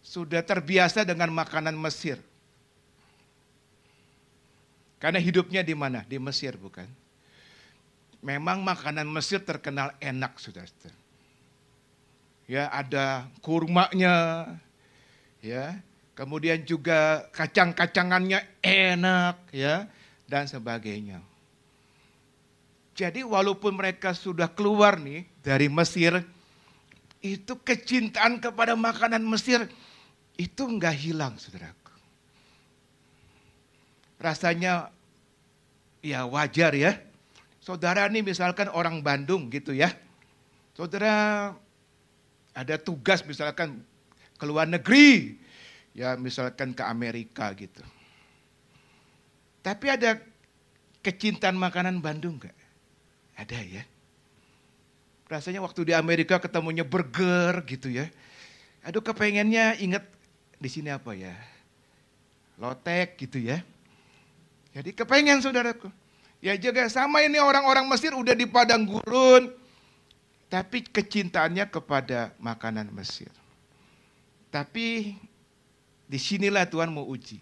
sudah 0.01 0.41
terbiasa 0.41 1.05
dengan 1.05 1.29
makanan 1.29 1.77
Mesir. 1.77 2.17
Karena 4.97 5.21
hidupnya 5.21 5.61
di 5.61 5.77
mana? 5.77 6.01
Di 6.01 6.17
Mesir 6.17 6.57
bukan? 6.57 7.00
Memang 8.21 8.61
makanan 8.61 9.09
Mesir 9.09 9.41
terkenal 9.41 9.97
enak, 9.97 10.37
saudara. 10.37 10.69
Ya, 12.45 12.69
ada 12.69 13.25
kurmanya, 13.41 14.45
ya, 15.41 15.81
kemudian 16.13 16.61
juga 16.61 17.25
kacang-kacangannya 17.33 18.45
enak, 18.61 19.41
ya, 19.49 19.89
dan 20.29 20.45
sebagainya. 20.45 21.17
Jadi 22.93 23.25
walaupun 23.25 23.73
mereka 23.73 24.13
sudah 24.13 24.51
keluar 24.53 25.01
nih 25.01 25.25
dari 25.41 25.65
Mesir, 25.65 26.21
itu 27.25 27.57
kecintaan 27.57 28.37
kepada 28.37 28.77
makanan 28.77 29.25
Mesir 29.25 29.65
itu 30.37 30.61
enggak 30.69 30.93
hilang, 30.93 31.33
saudaraku. 31.41 31.93
Rasanya 34.21 34.93
ya 36.05 36.29
wajar 36.29 36.77
ya, 36.77 37.01
Saudara 37.61 38.09
nih 38.09 38.25
misalkan 38.25 38.67
orang 38.73 39.05
Bandung 39.05 39.45
gitu 39.53 39.69
ya. 39.69 39.93
Saudara 40.73 41.53
ada 42.57 42.75
tugas 42.81 43.21
misalkan 43.21 43.85
ke 44.35 44.43
luar 44.49 44.65
negeri. 44.65 45.37
Ya 45.93 46.17
misalkan 46.17 46.73
ke 46.73 46.81
Amerika 46.81 47.53
gitu. 47.53 47.83
Tapi 49.61 49.93
ada 49.93 50.17
kecintaan 51.05 51.53
makanan 51.53 52.01
Bandung 52.01 52.41
gak? 52.41 52.55
Ada 53.37 53.61
ya. 53.61 53.83
Rasanya 55.29 55.61
waktu 55.61 55.91
di 55.91 55.93
Amerika 55.93 56.41
ketemunya 56.41 56.81
burger 56.81 57.61
gitu 57.69 57.93
ya. 57.93 58.09
Aduh 58.81 59.05
kepengennya 59.05 59.77
inget 59.77 60.01
di 60.57 60.69
sini 60.71 60.89
apa 60.89 61.13
ya. 61.13 61.37
Lotek 62.57 63.21
gitu 63.21 63.37
ya. 63.37 63.61
Jadi 64.73 64.97
kepengen 64.97 65.43
saudaraku. 65.45 66.00
Ya 66.41 66.57
juga 66.57 66.89
sama 66.89 67.21
ini 67.21 67.38
orang-orang 67.38 67.86
Mesir 67.86 68.17
udah 68.17 68.33
di 68.33 68.50
padang 68.50 68.81
gurun. 68.81 69.53
Tapi 70.50 70.83
kecintaannya 70.83 71.69
kepada 71.69 72.33
makanan 72.41 72.89
Mesir. 72.91 73.29
Tapi 74.50 75.15
di 76.10 76.19
sinilah 76.19 76.67
Tuhan 76.67 76.91
mau 76.91 77.07
uji. 77.07 77.39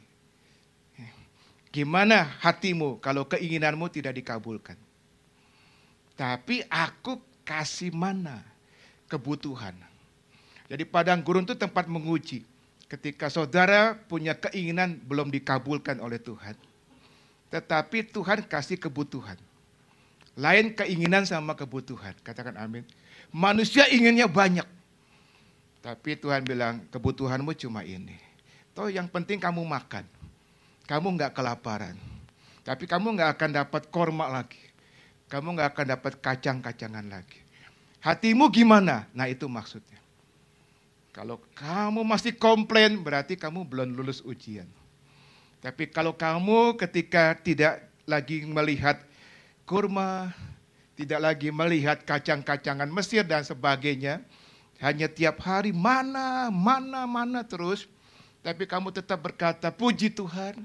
Gimana 1.73 2.27
hatimu 2.43 2.99
kalau 2.99 3.25
keinginanmu 3.25 3.87
tidak 3.89 4.19
dikabulkan? 4.19 4.75
Tapi 6.19 6.67
aku 6.67 7.23
kasih 7.47 7.95
mana 7.95 8.43
kebutuhan. 9.07 9.73
Jadi 10.67 10.83
padang 10.85 11.23
gurun 11.23 11.47
itu 11.47 11.55
tempat 11.55 11.87
menguji. 11.87 12.45
Ketika 12.91 13.31
saudara 13.31 13.95
punya 13.95 14.35
keinginan 14.35 14.99
belum 15.07 15.33
dikabulkan 15.33 15.97
oleh 16.03 16.19
Tuhan 16.19 16.68
tetapi 17.49 18.05
Tuhan 18.13 18.45
kasih 18.45 18.77
kebutuhan. 18.77 19.37
Lain 20.39 20.71
keinginan 20.71 21.25
sama 21.25 21.57
kebutuhan. 21.57 22.15
Katakan 22.21 22.55
amin. 22.55 22.85
Manusia 23.33 23.89
inginnya 23.89 24.29
banyak. 24.29 24.65
Tapi 25.83 26.15
Tuhan 26.15 26.45
bilang 26.45 26.85
kebutuhanmu 26.93 27.51
cuma 27.59 27.83
ini. 27.83 28.15
Toh 28.77 28.87
yang 28.87 29.09
penting 29.09 29.41
kamu 29.41 29.65
makan. 29.65 30.05
Kamu 30.87 31.17
nggak 31.17 31.35
kelaparan. 31.35 31.97
Tapi 32.63 32.85
kamu 32.85 33.17
nggak 33.17 33.29
akan 33.35 33.49
dapat 33.65 33.83
korma 33.89 34.29
lagi. 34.29 34.61
Kamu 35.27 35.57
nggak 35.57 35.69
akan 35.75 35.85
dapat 35.97 36.13
kacang-kacangan 36.21 37.05
lagi. 37.09 37.41
Hatimu 37.99 38.47
gimana? 38.53 39.09
Nah 39.11 39.27
itu 39.27 39.49
maksudnya. 39.49 39.99
Kalau 41.11 41.41
kamu 41.57 42.05
masih 42.05 42.37
komplain 42.37 42.95
berarti 43.01 43.35
kamu 43.35 43.67
belum 43.67 43.91
lulus 43.97 44.23
ujian. 44.23 44.69
Tapi 45.59 45.91
kalau 45.91 46.15
kamu 46.15 46.79
ketika 46.79 47.35
tidak 47.35 47.83
lagi 48.07 48.47
melihat 48.47 49.03
kurma, 49.67 50.31
tidak 50.95 51.19
lagi 51.19 51.51
melihat 51.51 51.99
kacang-kacangan 52.07 52.87
Mesir 52.87 53.27
dan 53.27 53.43
sebagainya, 53.43 54.23
hanya 54.79 55.11
tiap 55.11 55.43
hari 55.43 55.75
mana, 55.75 56.47
mana, 56.47 57.03
mana 57.03 57.43
terus, 57.43 57.91
tapi 58.39 58.63
kamu 58.63 58.95
tetap 58.95 59.19
berkata, 59.19 59.67
puji 59.67 60.07
Tuhan, 60.15 60.63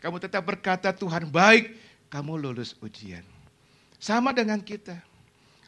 kamu 0.00 0.16
tetap 0.16 0.42
berkata 0.48 0.88
Tuhan 0.96 1.28
baik, 1.28 1.76
kamu 2.08 2.40
lulus 2.40 2.72
ujian. 2.80 3.24
Sama 4.00 4.32
dengan 4.32 4.58
kita. 4.58 4.96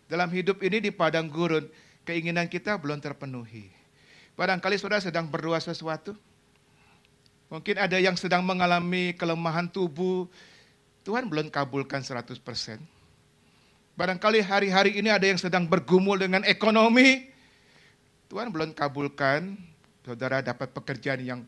Dalam 0.08 0.28
hidup 0.32 0.60
ini 0.64 0.84
di 0.84 0.90
padang 0.92 1.28
gurun, 1.28 1.68
keinginan 2.08 2.48
kita 2.48 2.76
belum 2.80 3.00
terpenuhi. 3.00 3.68
Barangkali 4.34 4.76
saudara 4.80 5.04
sedang 5.04 5.28
berdoa 5.28 5.60
sesuatu, 5.60 6.16
Mungkin 7.52 7.76
ada 7.76 8.00
yang 8.00 8.16
sedang 8.16 8.42
mengalami 8.42 9.12
kelemahan 9.14 9.68
tubuh, 9.68 10.26
Tuhan 11.04 11.28
belum 11.28 11.52
kabulkan 11.52 12.00
100%. 12.00 12.40
Barangkali 13.94 14.42
hari-hari 14.42 14.98
ini 14.98 15.12
ada 15.12 15.28
yang 15.28 15.38
sedang 15.38 15.70
bergumul 15.70 16.18
dengan 16.18 16.42
ekonomi, 16.42 17.30
Tuhan 18.26 18.50
belum 18.50 18.74
kabulkan, 18.74 19.54
saudara 20.02 20.42
dapat 20.42 20.74
pekerjaan 20.74 21.22
yang 21.22 21.40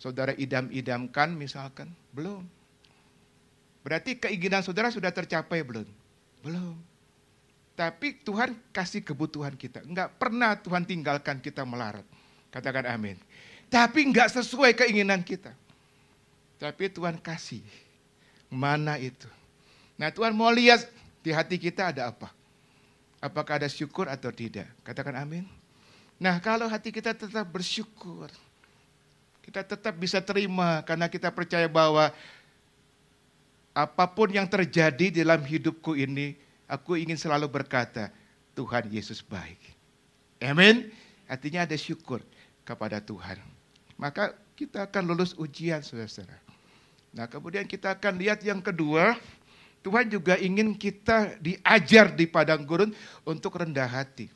saudara 0.00 0.32
idam-idamkan 0.38 1.36
misalkan, 1.36 1.92
belum. 2.16 2.48
Berarti 3.82 4.16
keinginan 4.16 4.62
saudara 4.62 4.88
sudah 4.88 5.10
tercapai 5.10 5.60
belum? 5.66 5.84
Belum. 6.40 6.78
Tapi 7.74 8.22
Tuhan 8.22 8.54
kasih 8.70 9.02
kebutuhan 9.02 9.58
kita. 9.58 9.82
Enggak 9.82 10.14
pernah 10.16 10.54
Tuhan 10.54 10.86
tinggalkan 10.86 11.42
kita 11.42 11.66
melarat. 11.66 12.06
Katakan 12.54 12.86
amin. 12.86 13.18
Tapi 13.72 14.04
nggak 14.12 14.36
sesuai 14.36 14.76
keinginan 14.76 15.24
kita. 15.24 15.56
Tapi 16.60 16.92
Tuhan 16.92 17.16
kasih. 17.16 17.64
Mana 18.52 19.00
itu? 19.00 19.24
Nah 19.96 20.12
Tuhan 20.12 20.36
mau 20.36 20.52
lihat 20.52 20.84
di 21.24 21.32
hati 21.32 21.56
kita 21.56 21.88
ada 21.88 22.12
apa. 22.12 22.28
Apakah 23.16 23.64
ada 23.64 23.68
syukur 23.72 24.12
atau 24.12 24.28
tidak. 24.28 24.68
Katakan 24.84 25.16
amin. 25.16 25.48
Nah 26.20 26.36
kalau 26.44 26.68
hati 26.68 26.92
kita 26.92 27.16
tetap 27.16 27.48
bersyukur. 27.48 28.28
Kita 29.40 29.64
tetap 29.64 29.96
bisa 29.96 30.20
terima 30.20 30.84
karena 30.84 31.08
kita 31.08 31.32
percaya 31.32 31.64
bahwa 31.64 32.12
apa 33.72 34.04
pun 34.04 34.28
yang 34.28 34.44
terjadi 34.44 35.08
dalam 35.24 35.40
hidupku 35.40 35.96
ini, 35.96 36.36
aku 36.68 37.00
ingin 37.00 37.16
selalu 37.16 37.48
berkata, 37.48 38.12
Tuhan 38.52 38.92
Yesus 38.92 39.24
baik. 39.24 39.58
Amin. 40.44 40.92
Artinya 41.24 41.64
ada 41.64 41.74
syukur 41.74 42.20
kepada 42.68 43.00
Tuhan 43.00 43.40
maka 44.02 44.34
kita 44.58 44.90
akan 44.90 45.14
lulus 45.14 45.30
ujian, 45.38 45.78
saudara-saudara. 45.78 46.42
Nah, 47.14 47.30
kemudian 47.30 47.70
kita 47.70 47.94
akan 47.94 48.18
lihat 48.18 48.42
yang 48.42 48.58
kedua, 48.58 49.14
Tuhan 49.86 50.10
juga 50.10 50.34
ingin 50.42 50.74
kita 50.74 51.38
diajar 51.38 52.10
di 52.10 52.26
padang 52.26 52.66
gurun 52.66 52.90
untuk 53.22 53.54
rendah 53.62 53.86
hati. 53.86 54.26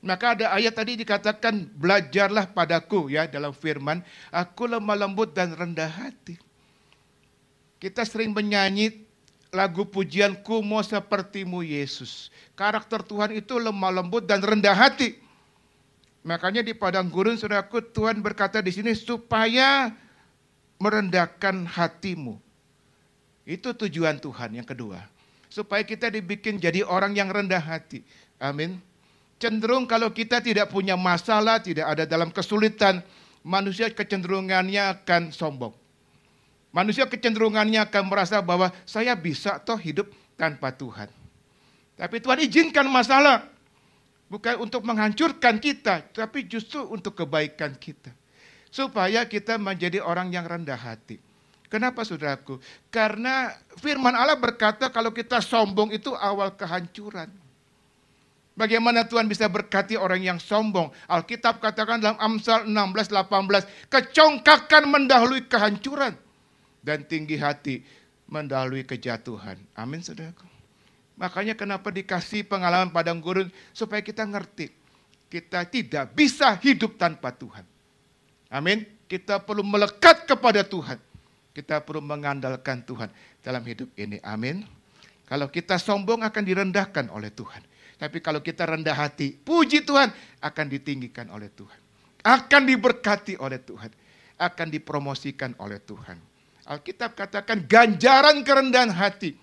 Maka 0.00 0.32
ada 0.34 0.56
ayat 0.56 0.72
tadi 0.72 0.96
dikatakan, 0.96 1.68
belajarlah 1.76 2.48
padaku 2.48 3.12
ya 3.12 3.28
dalam 3.28 3.52
firman, 3.52 4.00
aku 4.32 4.64
lemah 4.64 4.96
lembut 5.04 5.36
dan 5.36 5.52
rendah 5.52 5.92
hati. 5.92 6.40
Kita 7.76 8.08
sering 8.08 8.32
menyanyi 8.32 9.04
lagu 9.52 9.84
pujianku 9.84 10.64
mau 10.64 10.80
sepertimu 10.80 11.60
Yesus. 11.60 12.32
Karakter 12.56 13.04
Tuhan 13.04 13.36
itu 13.36 13.60
lemah 13.60 14.00
lembut 14.00 14.24
dan 14.24 14.40
rendah 14.40 14.72
hati. 14.72 15.20
Makanya 16.22 16.62
di 16.62 16.70
padang 16.70 17.10
gurun 17.10 17.34
saudaraku 17.34 17.82
Tuhan 17.90 18.22
berkata 18.22 18.62
di 18.62 18.70
sini 18.70 18.94
supaya 18.94 19.90
merendahkan 20.78 21.66
hatimu. 21.66 22.38
Itu 23.42 23.74
tujuan 23.74 24.22
Tuhan 24.22 24.54
yang 24.54 24.66
kedua. 24.66 25.02
Supaya 25.50 25.82
kita 25.82 26.08
dibikin 26.08 26.62
jadi 26.62 26.86
orang 26.86 27.18
yang 27.18 27.26
rendah 27.26 27.58
hati. 27.58 28.06
Amin. 28.38 28.78
Cenderung 29.42 29.90
kalau 29.90 30.14
kita 30.14 30.38
tidak 30.38 30.70
punya 30.70 30.94
masalah, 30.94 31.58
tidak 31.58 31.90
ada 31.90 32.06
dalam 32.06 32.30
kesulitan, 32.30 33.02
manusia 33.42 33.90
kecenderungannya 33.90 35.02
akan 35.02 35.34
sombong. 35.34 35.74
Manusia 36.70 37.10
kecenderungannya 37.10 37.82
akan 37.82 38.06
merasa 38.06 38.38
bahwa 38.38 38.70
saya 38.86 39.18
bisa 39.18 39.58
toh 39.60 39.76
hidup 39.76 40.06
tanpa 40.38 40.70
Tuhan. 40.70 41.10
Tapi 41.98 42.16
Tuhan 42.22 42.38
izinkan 42.46 42.86
masalah 42.86 43.44
Bukan 44.32 44.64
untuk 44.64 44.80
menghancurkan 44.88 45.60
kita, 45.60 46.08
tapi 46.08 46.48
justru 46.48 46.88
untuk 46.88 47.12
kebaikan 47.20 47.76
kita. 47.76 48.08
Supaya 48.72 49.28
kita 49.28 49.60
menjadi 49.60 50.00
orang 50.00 50.32
yang 50.32 50.48
rendah 50.48 50.80
hati. 50.80 51.20
Kenapa 51.68 52.00
saudaraku? 52.00 52.56
Karena 52.88 53.52
firman 53.76 54.16
Allah 54.16 54.40
berkata 54.40 54.88
kalau 54.88 55.12
kita 55.12 55.44
sombong 55.44 55.92
itu 55.92 56.16
awal 56.16 56.56
kehancuran. 56.56 57.28
Bagaimana 58.56 59.04
Tuhan 59.04 59.28
bisa 59.28 59.48
berkati 59.48 59.96
orang 59.96 60.20
yang 60.20 60.36
sombong? 60.40 60.92
Alkitab 61.08 61.60
katakan 61.60 62.00
dalam 62.00 62.16
Amsal 62.20 62.68
16, 62.68 63.12
18, 63.12 63.92
kecongkakan 63.92 64.84
mendahului 64.88 65.44
kehancuran 65.48 66.12
dan 66.84 67.04
tinggi 67.08 67.40
hati 67.40 67.80
mendahului 68.28 68.84
kejatuhan. 68.84 69.56
Amin 69.72 70.04
saudaraku. 70.04 70.51
Makanya 71.16 71.52
kenapa 71.52 71.92
dikasih 71.92 72.48
pengalaman 72.48 72.88
padang 72.88 73.20
gurun 73.20 73.52
supaya 73.76 74.00
kita 74.00 74.24
ngerti. 74.24 74.72
Kita 75.28 75.64
tidak 75.64 76.12
bisa 76.12 76.52
hidup 76.60 76.96
tanpa 77.00 77.32
Tuhan. 77.32 77.64
Amin. 78.52 78.84
Kita 79.08 79.40
perlu 79.40 79.64
melekat 79.64 80.28
kepada 80.28 80.64
Tuhan. 80.64 81.00
Kita 81.52 81.84
perlu 81.84 82.00
mengandalkan 82.00 82.80
Tuhan 82.84 83.12
dalam 83.44 83.60
hidup 83.64 83.88
ini. 83.96 84.20
Amin. 84.24 84.64
Kalau 85.28 85.48
kita 85.48 85.76
sombong 85.76 86.24
akan 86.24 86.44
direndahkan 86.44 87.08
oleh 87.12 87.32
Tuhan. 87.32 87.64
Tapi 87.96 88.18
kalau 88.18 88.42
kita 88.42 88.66
rendah 88.66 88.96
hati, 88.96 89.36
puji 89.36 89.84
Tuhan 89.84 90.10
akan 90.40 90.66
ditinggikan 90.68 91.28
oleh 91.32 91.52
Tuhan. 91.52 91.78
Akan 92.24 92.64
diberkati 92.64 93.36
oleh 93.40 93.60
Tuhan. 93.60 93.92
Akan 94.40 94.68
dipromosikan 94.72 95.56
oleh 95.60 95.80
Tuhan. 95.80 96.18
Alkitab 96.66 97.16
katakan 97.16 97.64
ganjaran 97.68 98.44
kerendahan 98.44 98.92
hati 98.92 99.36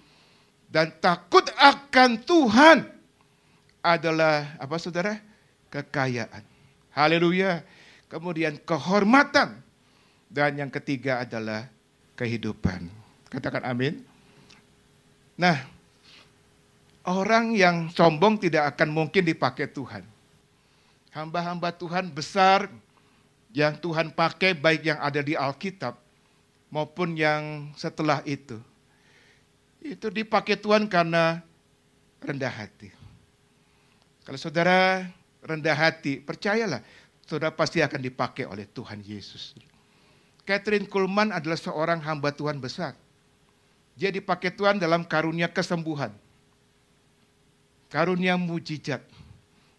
dan 0.69 0.93
takut 1.01 1.45
akan 1.57 2.21
Tuhan 2.23 2.77
adalah 3.81 4.55
apa 4.61 4.75
saudara? 4.77 5.17
Kekayaan. 5.73 6.45
Haleluya. 6.93 7.61
Kemudian 8.09 8.57
kehormatan. 8.61 9.61
Dan 10.29 10.61
yang 10.61 10.69
ketiga 10.69 11.25
adalah 11.25 11.65
kehidupan. 12.13 12.85
Katakan 13.33 13.65
amin. 13.65 14.05
Nah, 15.33 15.57
Orang 17.09 17.57
yang 17.57 17.89
sombong 17.89 18.37
tidak 18.37 18.75
akan 18.75 18.93
mungkin 18.93 19.25
dipakai 19.25 19.65
Tuhan. 19.65 20.05
Hamba-hamba 21.09 21.73
Tuhan 21.73 22.11
besar 22.13 22.69
yang 23.49 23.73
Tuhan 23.79 24.13
pakai 24.13 24.53
baik 24.53 24.85
yang 24.85 24.99
ada 25.01 25.23
di 25.23 25.33
Alkitab 25.33 25.97
maupun 26.69 27.17
yang 27.17 27.73
setelah 27.73 28.21
itu. 28.29 28.61
Itu 29.79 30.11
dipakai 30.11 30.59
Tuhan 30.59 30.91
karena 30.91 31.39
rendah 32.19 32.51
hati. 32.51 32.91
Kalau 34.27 34.37
saudara 34.37 35.07
rendah 35.39 35.73
hati, 35.73 36.19
percayalah, 36.19 36.83
saudara 37.23 37.55
pasti 37.55 37.79
akan 37.79 38.03
dipakai 38.03 38.43
oleh 38.43 38.67
Tuhan 38.67 38.99
Yesus. 39.01 39.55
Catherine 40.43 40.85
Kuhlman 40.85 41.31
adalah 41.31 41.57
seorang 41.57 42.03
hamba 42.03 42.35
Tuhan 42.35 42.59
besar. 42.59 42.93
Dia 43.95 44.11
dipakai 44.11 44.51
Tuhan 44.51 44.79
dalam 44.79 45.07
karunia 45.07 45.47
kesembuhan 45.47 46.11
karunia 47.89 48.37
mujizat, 48.37 49.01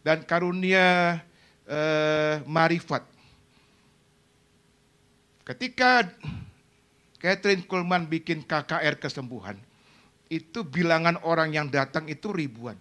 dan 0.03 0.27
karunia 0.27 1.19
uh, 1.65 2.43
marifat. 2.45 3.07
Ketika 5.47 6.11
Catherine 7.23 7.65
Kuhlman 7.65 8.07
bikin 8.11 8.43
KKR 8.43 8.99
kesembuhan, 8.99 9.57
itu 10.31 10.63
bilangan 10.63 11.19
orang 11.27 11.51
yang 11.51 11.67
datang 11.67 12.07
itu 12.07 12.31
ribuan. 12.31 12.79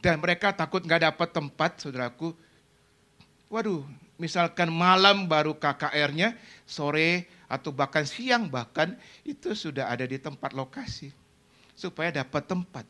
Dan 0.00 0.18
mereka 0.18 0.50
takut 0.50 0.82
nggak 0.82 1.12
dapat 1.12 1.28
tempat, 1.30 1.70
saudaraku. 1.78 2.34
Waduh, 3.52 3.84
misalkan 4.16 4.72
malam 4.72 5.28
baru 5.28 5.54
KKR-nya, 5.54 6.34
sore 6.66 7.28
atau 7.46 7.70
bahkan 7.70 8.02
siang 8.02 8.48
bahkan, 8.48 8.96
itu 9.22 9.52
sudah 9.52 9.92
ada 9.92 10.08
di 10.08 10.16
tempat 10.18 10.56
lokasi. 10.56 11.12
Supaya 11.76 12.10
dapat 12.10 12.48
tempat. 12.48 12.88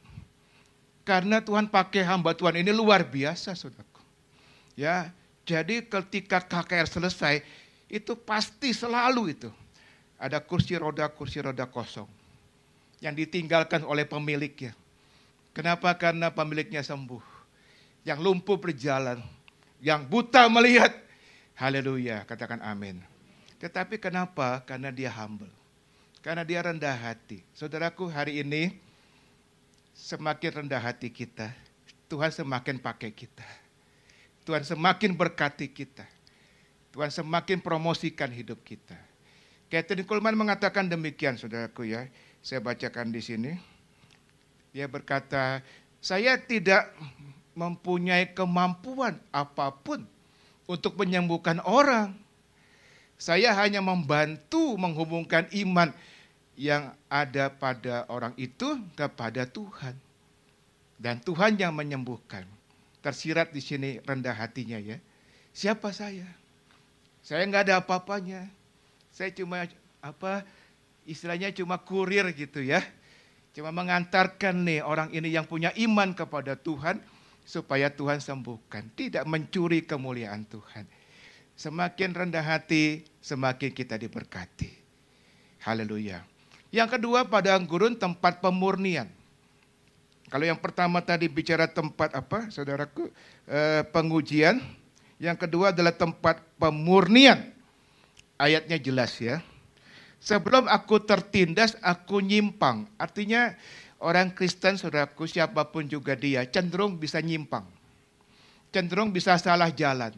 Karena 1.02 1.42
Tuhan 1.42 1.66
pakai 1.66 2.06
hamba 2.06 2.32
Tuhan 2.32 2.62
ini 2.62 2.70
luar 2.70 3.02
biasa, 3.02 3.58
saudaraku. 3.58 4.00
Ya, 4.78 5.10
jadi 5.42 5.82
ketika 5.82 6.38
KKR 6.38 6.86
selesai, 6.86 7.42
itu 7.90 8.14
pasti 8.14 8.70
selalu 8.70 9.34
itu. 9.34 9.50
Ada 10.16 10.38
kursi 10.38 10.78
roda, 10.78 11.10
kursi 11.10 11.42
roda 11.42 11.66
kosong. 11.66 12.21
Yang 13.02 13.26
ditinggalkan 13.26 13.82
oleh 13.82 14.06
pemiliknya. 14.06 14.72
Kenapa? 15.50 15.90
Karena 15.98 16.30
pemiliknya 16.30 16.86
sembuh. 16.86 17.20
Yang 18.06 18.18
lumpuh 18.22 18.56
berjalan. 18.62 19.18
Yang 19.82 20.06
buta 20.06 20.46
melihat. 20.46 20.94
Haleluya, 21.58 22.22
katakan 22.24 22.62
amin. 22.62 23.02
Tetapi 23.58 23.98
kenapa? 23.98 24.62
Karena 24.62 24.94
dia 24.94 25.10
humble. 25.10 25.50
Karena 26.22 26.46
dia 26.46 26.62
rendah 26.62 26.94
hati. 26.94 27.42
Saudaraku, 27.50 28.06
hari 28.06 28.46
ini 28.46 28.70
semakin 29.92 30.64
rendah 30.64 30.80
hati 30.80 31.12
kita, 31.12 31.52
Tuhan 32.10 32.32
semakin 32.32 32.80
pakai 32.80 33.12
kita. 33.12 33.44
Tuhan 34.42 34.66
semakin 34.66 35.14
berkati 35.14 35.70
kita. 35.70 36.02
Tuhan 36.90 37.08
semakin 37.08 37.62
promosikan 37.62 38.28
hidup 38.28 38.60
kita. 38.66 38.98
Catherine 39.70 40.04
Coleman 40.04 40.36
mengatakan 40.36 40.90
demikian, 40.90 41.38
saudaraku 41.40 41.88
ya. 41.88 42.10
Saya 42.42 42.58
bacakan 42.58 43.14
di 43.14 43.22
sini. 43.22 43.52
Dia 44.74 44.90
berkata, 44.90 45.62
saya 46.02 46.34
tidak 46.34 46.90
mempunyai 47.54 48.34
kemampuan 48.34 49.22
apa 49.30 49.70
pun 49.70 50.02
untuk 50.66 50.98
menyembuhkan 50.98 51.62
orang. 51.62 52.18
Saya 53.14 53.54
hanya 53.54 53.78
membantu 53.78 54.74
menghubungkan 54.74 55.46
iman 55.54 55.94
yang 56.58 56.90
ada 57.06 57.54
pada 57.54 58.10
orang 58.10 58.34
itu 58.34 58.74
kepada 58.98 59.46
Tuhan. 59.46 59.94
Dan 60.98 61.22
Tuhan 61.22 61.54
yang 61.54 61.70
menyembuhkan. 61.70 62.42
Tersirat 63.02 63.54
di 63.54 63.62
sini 63.62 63.98
rendah 64.02 64.34
hatinya 64.34 64.78
ya. 64.82 64.98
Siapa 65.54 65.94
saya? 65.94 66.26
Saya 67.22 67.46
nggak 67.46 67.70
ada 67.70 67.74
apa-apanya. 67.78 68.50
Saya 69.14 69.30
cuma 69.30 69.66
apa 70.02 70.42
istilahnya 71.06 71.50
cuma 71.54 71.80
kurir 71.82 72.30
gitu 72.34 72.62
ya. 72.62 72.82
Cuma 73.52 73.68
mengantarkan 73.68 74.64
nih 74.64 74.80
orang 74.80 75.12
ini 75.12 75.28
yang 75.28 75.44
punya 75.44 75.68
iman 75.76 76.16
kepada 76.16 76.56
Tuhan 76.56 77.04
supaya 77.44 77.92
Tuhan 77.92 78.22
sembuhkan. 78.22 78.88
Tidak 78.96 79.28
mencuri 79.28 79.84
kemuliaan 79.84 80.48
Tuhan. 80.48 80.88
Semakin 81.52 82.16
rendah 82.16 82.40
hati, 82.40 83.04
semakin 83.20 83.70
kita 83.76 84.00
diberkati. 84.00 84.72
Haleluya. 85.68 86.24
Yang 86.72 86.96
kedua 86.98 87.28
padang 87.28 87.68
gurun 87.68 87.92
tempat 87.92 88.40
pemurnian. 88.40 89.06
Kalau 90.32 90.48
yang 90.48 90.56
pertama 90.56 91.04
tadi 91.04 91.28
bicara 91.28 91.68
tempat 91.68 92.16
apa, 92.16 92.48
saudaraku, 92.48 93.12
e, 93.44 93.84
pengujian. 93.92 94.64
Yang 95.20 95.44
kedua 95.44 95.76
adalah 95.76 95.92
tempat 95.92 96.40
pemurnian. 96.56 97.52
Ayatnya 98.40 98.80
jelas 98.80 99.12
ya. 99.20 99.44
Sebelum 100.22 100.70
aku 100.70 101.02
tertindas, 101.02 101.74
aku 101.82 102.22
nyimpang. 102.22 102.86
Artinya 102.94 103.58
orang 103.98 104.30
Kristen, 104.30 104.78
saudaraku, 104.78 105.26
siapa 105.26 105.66
pun 105.66 105.82
juga 105.90 106.14
dia, 106.14 106.46
cenderung 106.46 106.94
bisa 106.94 107.18
nyimpang. 107.18 107.66
Cenderung 108.70 109.10
bisa 109.10 109.34
salah 109.42 109.74
jalan. 109.74 110.14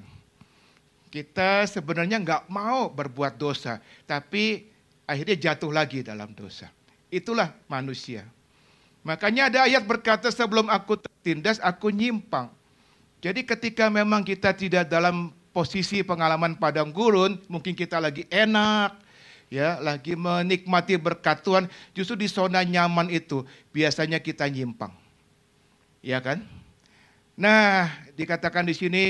Kita 1.08 1.64
sebenarnya 1.64 2.20
nggak 2.20 2.52
mau 2.52 2.92
berbuat 2.92 3.40
dosa, 3.40 3.80
tapi 4.04 4.68
akhirnya 5.08 5.40
jatuh 5.40 5.72
lagi 5.72 6.04
dalam 6.04 6.36
dosa. 6.36 6.68
Itulah 7.08 7.56
manusia. 7.64 8.28
Makanya 9.08 9.48
ada 9.48 9.58
ayat 9.64 9.88
berkata 9.88 10.28
sebelum 10.28 10.68
aku 10.68 11.00
tertindas, 11.00 11.56
aku 11.64 11.88
nyimpang. 11.88 12.52
Jadi 13.24 13.40
ketika 13.48 13.88
memang 13.88 14.20
kita 14.20 14.52
tidak 14.52 14.84
dalam 14.84 15.32
posisi 15.48 16.04
pengalaman 16.04 16.60
padang 16.60 16.92
gurun, 16.92 17.40
mungkin 17.48 17.72
kita 17.72 17.96
lagi 18.02 18.28
enak, 18.28 19.03
ya, 19.52 19.80
lagi 19.80 20.14
menikmati 20.14 20.96
berkat 20.96 21.44
Tuhan, 21.44 21.68
justru 21.96 22.20
di 22.20 22.28
zona 22.28 22.62
nyaman 22.62 23.08
itu 23.10 23.44
biasanya 23.74 24.20
kita 24.20 24.48
nyimpang. 24.48 24.92
Ya 26.04 26.20
kan? 26.20 26.44
Nah, 27.34 27.90
dikatakan 28.14 28.68
di 28.68 28.74
sini, 28.76 29.04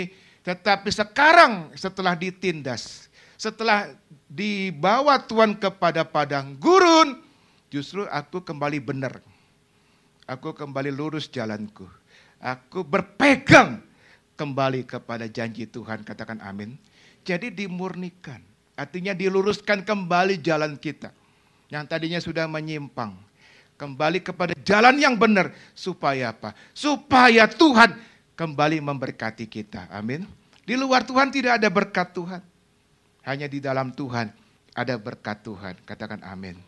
tetapi 0.46 0.88
sekarang 0.88 1.74
setelah 1.76 2.16
ditindas, 2.16 3.12
setelah 3.34 3.92
dibawa 4.30 5.20
Tuhan 5.20 5.58
kepada 5.58 6.06
padang 6.06 6.56
gurun, 6.56 7.20
justru 7.68 8.06
aku 8.08 8.40
kembali 8.40 8.78
benar. 8.80 9.20
Aku 10.24 10.56
kembali 10.56 10.88
lurus 10.88 11.28
jalanku. 11.28 11.84
Aku 12.40 12.80
berpegang 12.80 13.84
kembali 14.40 14.88
kepada 14.88 15.28
janji 15.28 15.68
Tuhan. 15.68 16.00
Katakan 16.00 16.40
amin. 16.40 16.80
Jadi 17.24 17.52
dimurnikan. 17.52 18.53
Artinya 18.74 19.14
diluruskan 19.14 19.86
kembali 19.86 20.42
jalan 20.42 20.74
kita. 20.74 21.14
Yang 21.70 21.84
tadinya 21.86 22.20
sudah 22.22 22.46
menyimpang. 22.50 23.14
Kembali 23.78 24.22
kepada 24.22 24.54
jalan 24.66 24.98
yang 24.98 25.14
benar. 25.14 25.54
Supaya 25.74 26.34
apa? 26.34 26.54
Supaya 26.74 27.46
Tuhan 27.46 27.94
kembali 28.34 28.82
memberkati 28.82 29.46
kita. 29.46 29.86
Amin. 29.90 30.26
Di 30.66 30.74
luar 30.74 31.06
Tuhan 31.06 31.30
tidak 31.30 31.62
ada 31.62 31.68
berkat 31.70 32.14
Tuhan. 32.14 32.42
Hanya 33.24 33.46
di 33.46 33.62
dalam 33.62 33.94
Tuhan 33.94 34.30
ada 34.74 34.94
berkat 34.98 35.42
Tuhan. 35.46 35.74
Katakan 35.86 36.20
amin. 36.26 36.58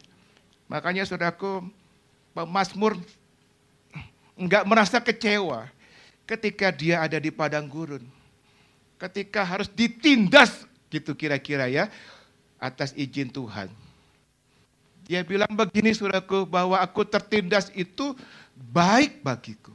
Makanya 0.66 1.06
saudaraku, 1.06 1.62
pemazmur 2.34 2.98
enggak 4.34 4.66
merasa 4.66 4.98
kecewa 4.98 5.70
ketika 6.26 6.74
dia 6.74 7.02
ada 7.02 7.16
di 7.16 7.30
padang 7.30 7.66
gurun. 7.70 8.02
Ketika 8.98 9.46
harus 9.46 9.70
ditindas 9.70 10.65
gitu 10.90 11.14
kira-kira 11.18 11.66
ya 11.66 11.90
atas 12.56 12.92
izin 12.96 13.28
Tuhan. 13.30 13.68
Dia 15.06 15.22
bilang 15.22 15.50
begini 15.54 15.94
suraku 15.94 16.42
bahwa 16.42 16.82
aku 16.82 17.06
tertindas 17.06 17.70
itu 17.78 18.18
baik 18.58 19.22
bagiku. 19.22 19.70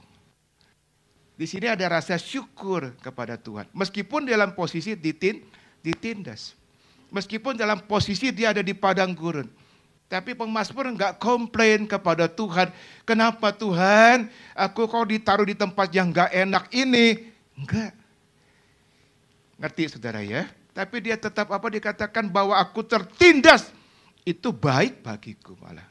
Di 1.40 1.48
sini 1.48 1.72
ada 1.72 1.88
rasa 1.88 2.20
syukur 2.20 2.92
kepada 3.00 3.40
Tuhan. 3.40 3.66
Meskipun 3.72 4.28
dalam 4.28 4.52
posisi 4.54 4.94
ditin, 4.94 5.42
ditindas. 5.80 6.54
Meskipun 7.10 7.56
dalam 7.56 7.82
posisi 7.88 8.30
dia 8.30 8.52
ada 8.52 8.62
di 8.62 8.76
padang 8.76 9.16
gurun. 9.16 9.48
Tapi 10.12 10.36
pemazmur 10.36 10.92
enggak 10.92 11.24
komplain 11.24 11.88
kepada 11.88 12.28
Tuhan. 12.28 12.68
Kenapa 13.08 13.56
Tuhan 13.56 14.28
aku 14.52 14.84
kau 14.84 15.08
ditaruh 15.08 15.48
di 15.48 15.56
tempat 15.56 15.88
yang 15.96 16.12
enggak 16.12 16.30
enak 16.36 16.68
ini? 16.76 17.32
Enggak. 17.56 17.96
Ngerti 19.56 19.84
saudara 19.96 20.20
ya? 20.20 20.52
Tapi 20.72 21.04
dia 21.04 21.20
tetap 21.20 21.52
apa 21.52 21.68
dikatakan 21.68 22.32
bahwa 22.32 22.56
aku 22.56 22.84
tertindas. 22.84 23.68
Itu 24.24 24.56
baik 24.56 25.04
bagiku 25.04 25.58
malah. 25.60 25.88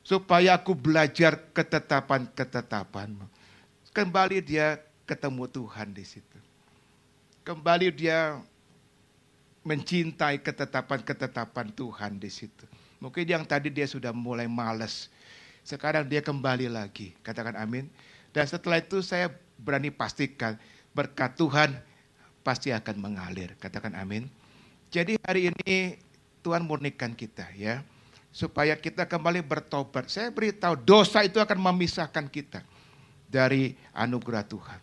Supaya 0.00 0.56
aku 0.56 0.72
belajar 0.72 1.36
ketetapan-ketetapanmu. 1.52 3.26
Kembali 3.92 4.40
dia 4.40 4.80
ketemu 5.04 5.44
Tuhan 5.50 5.92
di 5.92 6.04
situ. 6.06 6.38
Kembali 7.44 7.92
dia 7.92 8.40
mencintai 9.68 10.40
ketetapan-ketetapan 10.40 11.68
Tuhan 11.76 12.16
di 12.16 12.32
situ. 12.32 12.64
Mungkin 13.04 13.28
yang 13.28 13.44
tadi 13.44 13.68
dia 13.68 13.84
sudah 13.84 14.16
mulai 14.16 14.48
males. 14.48 15.12
Sekarang 15.60 16.08
dia 16.08 16.24
kembali 16.24 16.72
lagi. 16.72 17.12
Katakan 17.20 17.60
amin. 17.60 17.84
Dan 18.32 18.48
setelah 18.48 18.80
itu 18.80 19.04
saya 19.04 19.28
berani 19.60 19.92
pastikan 19.92 20.56
berkat 20.96 21.36
Tuhan 21.36 21.76
pasti 22.48 22.72
akan 22.72 22.96
mengalir. 22.96 23.52
Katakan 23.60 23.92
amin. 23.92 24.24
Jadi 24.88 25.20
hari 25.20 25.52
ini 25.52 26.00
Tuhan 26.40 26.64
murnikan 26.64 27.12
kita 27.12 27.44
ya. 27.52 27.84
Supaya 28.32 28.72
kita 28.72 29.04
kembali 29.04 29.44
bertobat. 29.44 30.08
Saya 30.08 30.32
beritahu 30.32 30.80
dosa 30.80 31.20
itu 31.20 31.36
akan 31.36 31.60
memisahkan 31.60 32.24
kita 32.32 32.64
dari 33.28 33.76
anugerah 33.92 34.48
Tuhan. 34.48 34.80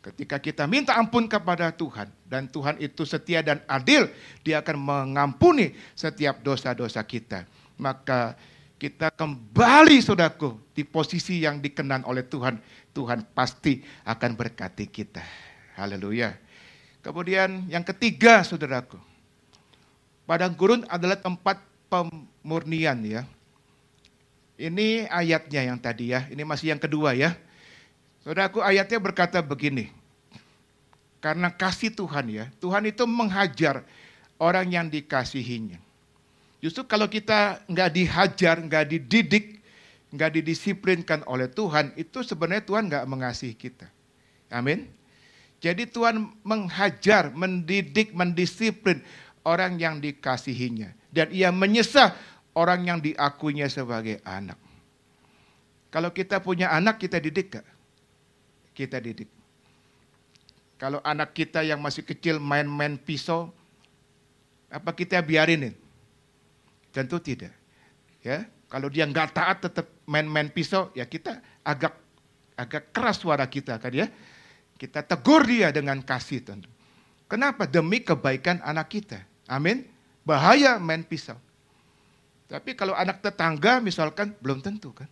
Ketika 0.00 0.38
kita 0.38 0.64
minta 0.70 0.94
ampun 0.94 1.26
kepada 1.26 1.74
Tuhan 1.74 2.06
dan 2.24 2.46
Tuhan 2.46 2.78
itu 2.78 3.02
setia 3.02 3.42
dan 3.42 3.60
adil, 3.66 4.06
Dia 4.46 4.62
akan 4.62 4.78
mengampuni 4.78 5.74
setiap 5.98 6.38
dosa-dosa 6.40 7.02
kita. 7.02 7.44
Maka 7.76 8.38
kita 8.80 9.10
kembali 9.12 10.00
saudaraku 10.00 10.56
di 10.72 10.86
posisi 10.86 11.42
yang 11.42 11.58
dikenan 11.58 12.06
oleh 12.06 12.24
Tuhan. 12.24 12.62
Tuhan 12.94 13.26
pasti 13.34 13.82
akan 14.06 14.30
berkati 14.38 14.88
kita. 14.88 15.20
Haleluya. 15.76 16.49
Kemudian 17.00 17.64
yang 17.72 17.84
ketiga 17.84 18.44
saudaraku. 18.44 19.00
Padang 20.28 20.52
gurun 20.54 20.84
adalah 20.86 21.16
tempat 21.16 21.58
pemurnian 21.90 23.02
ya. 23.02 23.22
Ini 24.60 25.08
ayatnya 25.08 25.72
yang 25.72 25.78
tadi 25.80 26.12
ya. 26.12 26.28
Ini 26.28 26.44
masih 26.44 26.76
yang 26.76 26.80
kedua 26.80 27.16
ya. 27.16 27.32
Saudaraku 28.20 28.60
ayatnya 28.60 29.00
berkata 29.00 29.40
begini. 29.40 29.88
Karena 31.20 31.52
kasih 31.52 31.92
Tuhan 31.92 32.32
ya, 32.32 32.44
Tuhan 32.64 32.88
itu 32.88 33.04
menghajar 33.04 33.84
orang 34.40 34.72
yang 34.72 34.88
dikasihinya. 34.88 35.76
Justru 36.64 36.84
kalau 36.88 37.08
kita 37.08 37.60
nggak 37.68 37.90
dihajar, 37.92 38.56
nggak 38.60 38.84
dididik, 38.88 39.60
nggak 40.12 40.40
didisiplinkan 40.40 41.20
oleh 41.28 41.48
Tuhan, 41.48 41.92
itu 41.96 42.24
sebenarnya 42.24 42.64
Tuhan 42.64 42.88
nggak 42.88 43.04
mengasihi 43.04 43.52
kita. 43.52 43.88
Amin. 44.48 44.99
Jadi 45.60 45.84
Tuhan 45.84 46.40
menghajar, 46.40 47.36
mendidik, 47.36 48.16
mendisiplin 48.16 49.04
orang 49.44 49.76
yang 49.76 50.00
dikasihinya. 50.00 50.96
Dan 51.12 51.28
ia 51.36 51.52
menyesah 51.52 52.16
orang 52.56 52.88
yang 52.88 52.98
diakuinya 53.04 53.68
sebagai 53.68 54.24
anak. 54.24 54.56
Kalau 55.92 56.14
kita 56.16 56.40
punya 56.40 56.72
anak, 56.72 56.96
kita 57.02 57.20
didik 57.20 57.60
gak? 57.60 57.66
kita 58.80 58.96
didik. 58.96 59.28
Kalau 60.80 61.04
anak 61.04 61.36
kita 61.36 61.60
yang 61.60 61.76
masih 61.84 62.00
kecil 62.00 62.40
main-main 62.40 62.96
pisau, 62.96 63.52
apa 64.72 64.96
kita 64.96 65.20
biarinin? 65.20 65.76
Tentu 66.88 67.20
tidak. 67.20 67.52
Ya, 68.24 68.48
kalau 68.72 68.88
dia 68.88 69.04
nggak 69.04 69.36
taat 69.36 69.60
tetap 69.60 69.92
main-main 70.08 70.48
pisau, 70.48 70.88
ya 70.96 71.04
kita 71.04 71.44
agak 71.60 71.92
agak 72.56 72.88
keras 72.96 73.20
suara 73.20 73.44
kita 73.44 73.76
kan 73.76 73.92
ya. 73.92 74.08
Kita 74.80 75.04
tegur 75.04 75.44
dia 75.44 75.68
dengan 75.68 76.00
kasih 76.00 76.40
tentu. 76.40 76.72
Kenapa? 77.28 77.68
Demi 77.68 78.00
kebaikan 78.00 78.64
anak 78.64 78.88
kita. 78.96 79.20
Amin. 79.44 79.84
Bahaya 80.24 80.80
main 80.80 81.04
pisau. 81.04 81.36
Tapi 82.48 82.72
kalau 82.72 82.96
anak 82.96 83.20
tetangga 83.20 83.84
misalkan 83.84 84.32
belum 84.40 84.64
tentu 84.64 84.96
kan. 84.96 85.06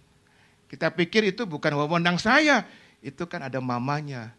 Kita 0.73 0.89
pikir 0.89 1.29
itu 1.29 1.45
bukan 1.45 1.77
wewenang 1.77 2.17
saya 2.17 2.65
itu 3.05 3.29
kan 3.29 3.45
ada 3.45 3.61
mamanya, 3.63 4.33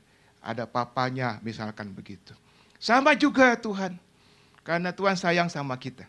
ada 0.44 0.66
papanya, 0.66 1.40
misalkan 1.46 1.94
begitu. 1.96 2.36
Sama 2.82 3.16
juga 3.16 3.56
Tuhan, 3.56 3.96
karena 4.68 4.92
Tuhan 4.92 5.16
sayang 5.16 5.48
sama 5.48 5.80
kita. 5.80 6.06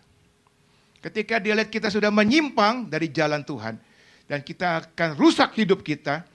Ketika 1.01 1.41
dia 1.41 1.57
lihat 1.57 1.73
kita 1.73 1.89
sudah 1.89 2.13
menyimpang 2.13 2.91
dari 2.91 3.09
jalan 3.09 3.41
Tuhan, 3.47 3.81
dan 4.29 4.45
kita 4.45 4.93
akan 4.93 5.17
rusak 5.17 5.57
hidup 5.57 5.81
kita, 5.81 6.27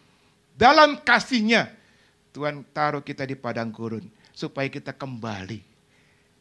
dalam 0.57 1.03
kasihnya 1.03 1.69
Tuhan 2.35 2.67
taruh 2.75 2.99
kita 2.99 3.23
di 3.23 3.39
padang 3.39 3.71
gurun, 3.71 4.03
supaya 4.35 4.67
kita 4.67 4.91
kembali 4.91 5.63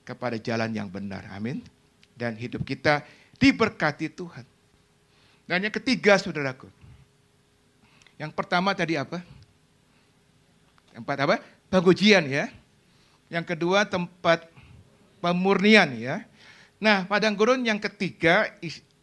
kepada 0.02 0.34
jalan 0.42 0.74
yang 0.74 0.90
benar. 0.90 1.22
Amin. 1.30 1.62
Dan 2.18 2.34
hidup 2.34 2.66
kita 2.66 3.06
diberkati 3.38 4.10
Tuhan. 4.10 4.42
Dan 5.46 5.62
yang 5.62 5.74
ketiga, 5.74 6.18
saudaraku. 6.18 6.66
Yang 8.18 8.34
pertama 8.34 8.74
tadi 8.74 8.98
apa? 8.98 9.22
Tempat 10.90 11.16
apa? 11.22 11.36
Pengujian 11.70 12.26
ya. 12.26 12.50
Yang 13.30 13.54
kedua 13.54 13.86
tempat 13.86 14.50
pemurnian 15.22 15.94
ya. 15.94 16.26
Nah, 16.82 17.06
padang 17.06 17.38
gurun 17.38 17.62
yang 17.62 17.78
ketiga 17.78 18.50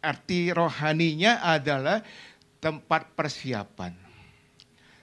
arti 0.04 0.52
rohaninya 0.52 1.40
adalah 1.40 2.04
tempat 2.60 3.12
persiapan. 3.16 3.96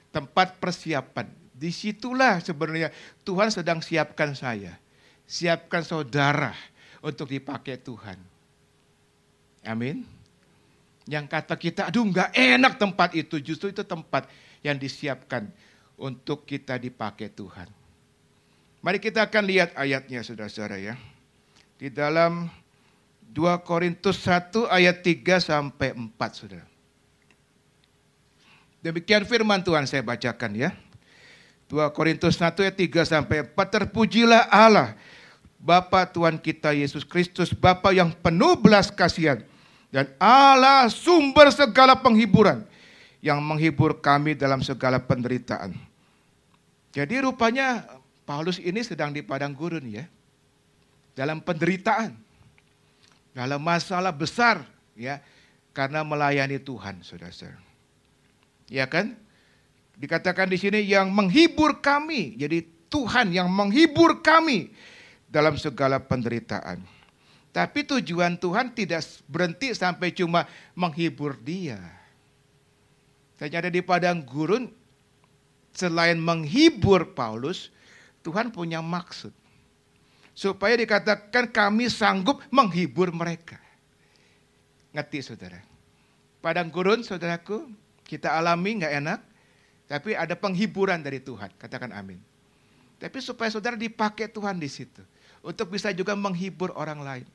Tempat 0.09 0.57
persiapan. 0.57 1.38
Di 1.59 1.75
situlah 1.75 2.39
sebenarnya 2.39 2.87
Tuhan 3.27 3.51
sedang 3.51 3.83
siapkan 3.83 4.31
saya. 4.31 4.79
Siapkan 5.27 5.83
saudara 5.83 6.55
untuk 7.03 7.27
dipakai 7.27 7.75
Tuhan. 7.75 8.15
Amin. 9.67 10.07
Yang 11.03 11.25
kata 11.27 11.55
kita, 11.59 11.81
aduh 11.91 12.07
nggak 12.07 12.31
enak 12.31 12.79
tempat 12.79 13.11
itu. 13.11 13.43
Justru 13.43 13.75
itu 13.75 13.83
tempat 13.83 14.31
yang 14.63 14.79
disiapkan 14.79 15.51
untuk 15.99 16.47
kita 16.47 16.79
dipakai 16.79 17.27
Tuhan. 17.27 17.67
Mari 18.79 19.03
kita 19.03 19.27
akan 19.27 19.43
lihat 19.43 19.75
ayatnya 19.75 20.23
saudara-saudara 20.23 20.79
ya. 20.79 20.95
Di 21.75 21.91
dalam 21.91 22.47
2 23.35 23.67
Korintus 23.67 24.23
1 24.23 24.71
ayat 24.71 25.03
3 25.03 25.43
sampai 25.43 25.91
4 25.91 26.15
saudara. 26.31 26.67
Demikian 28.79 29.27
firman 29.27 29.59
Tuhan 29.59 29.83
saya 29.83 29.99
bacakan 29.99 30.55
ya. 30.55 30.71
2 31.69 31.95
Korintus 31.95 32.35
1 32.35 32.49
ayat 32.65 32.75
3 32.75 33.13
sampai 33.13 33.37
4 33.45 33.53
terpujilah 33.55 34.49
Allah 34.49 34.97
Bapa 35.61 36.09
Tuhan 36.09 36.41
kita 36.41 36.73
Yesus 36.73 37.05
Kristus 37.05 37.53
Bapa 37.53 37.93
yang 37.93 38.09
penuh 38.11 38.57
belas 38.57 38.89
kasihan 38.89 39.45
dan 39.93 40.09
Allah 40.17 40.89
sumber 40.89 41.53
segala 41.53 41.93
penghiburan 41.95 42.65
yang 43.21 43.37
menghibur 43.39 44.01
kami 44.01 44.33
dalam 44.33 44.65
segala 44.65 44.97
penderitaan 44.97 45.89
jadi 46.89 47.21
rupanya 47.21 47.85
Paulus 48.25 48.61
ini 48.61 48.81
sedang 48.81 49.13
di 49.13 49.21
padang 49.21 49.53
gurun 49.53 49.85
ya. 49.85 50.05
Dalam 51.17 51.41
penderitaan. 51.41 52.13
Dalam 53.33 53.61
masalah 53.61 54.13
besar 54.13 54.65
ya. 54.97 55.21
Karena 55.73 56.01
melayani 56.01 56.57
Tuhan 56.57 57.05
saudara-saudara. 57.05 57.61
Ya 58.69 58.85
kan? 58.89 59.17
Dikatakan 59.99 60.47
di 60.47 60.55
sini 60.55 60.79
yang 60.87 61.11
menghibur 61.11 61.83
kami. 61.83 62.39
Jadi 62.39 62.63
Tuhan 62.87 63.35
yang 63.35 63.51
menghibur 63.51 64.23
kami 64.23 64.71
dalam 65.27 65.59
segala 65.59 65.99
penderitaan. 65.99 66.81
Tapi 67.51 67.83
tujuan 67.83 68.39
Tuhan 68.39 68.71
tidak 68.71 69.03
berhenti 69.27 69.75
sampai 69.75 70.15
cuma 70.15 70.47
menghibur 70.71 71.35
dia. 71.43 71.81
Saya 73.35 73.63
ada 73.63 73.71
di 73.71 73.83
padang 73.83 74.23
gurun, 74.23 74.67
selain 75.71 76.19
menghibur 76.19 77.15
Paulus, 77.15 77.71
Tuhan 78.23 78.51
punya 78.51 78.83
maksud. 78.83 79.31
Supaya 80.35 80.79
dikatakan 80.79 81.51
kami 81.51 81.91
sanggup 81.91 82.39
menghibur 82.51 83.11
mereka. 83.11 83.59
Ngerti 84.95 85.19
saudara? 85.23 85.59
Padang 86.39 86.71
gurun 86.71 87.03
saudaraku, 87.03 87.67
kita 88.07 88.35
alami 88.39 88.79
nggak 88.79 88.93
enak. 89.03 89.19
Tapi 89.89 90.13
ada 90.13 90.37
penghiburan 90.37 91.01
dari 91.01 91.17
Tuhan, 91.17 91.49
katakan 91.57 91.89
amin. 91.89 92.21
Tapi 93.01 93.17
supaya 93.25 93.49
saudara 93.49 93.73
dipakai 93.73 94.29
Tuhan 94.29 94.61
di 94.61 94.69
situ. 94.69 95.01
Untuk 95.41 95.73
bisa 95.73 95.89
juga 95.89 96.13
menghibur 96.13 96.69
orang 96.77 97.01
lain. 97.01 97.27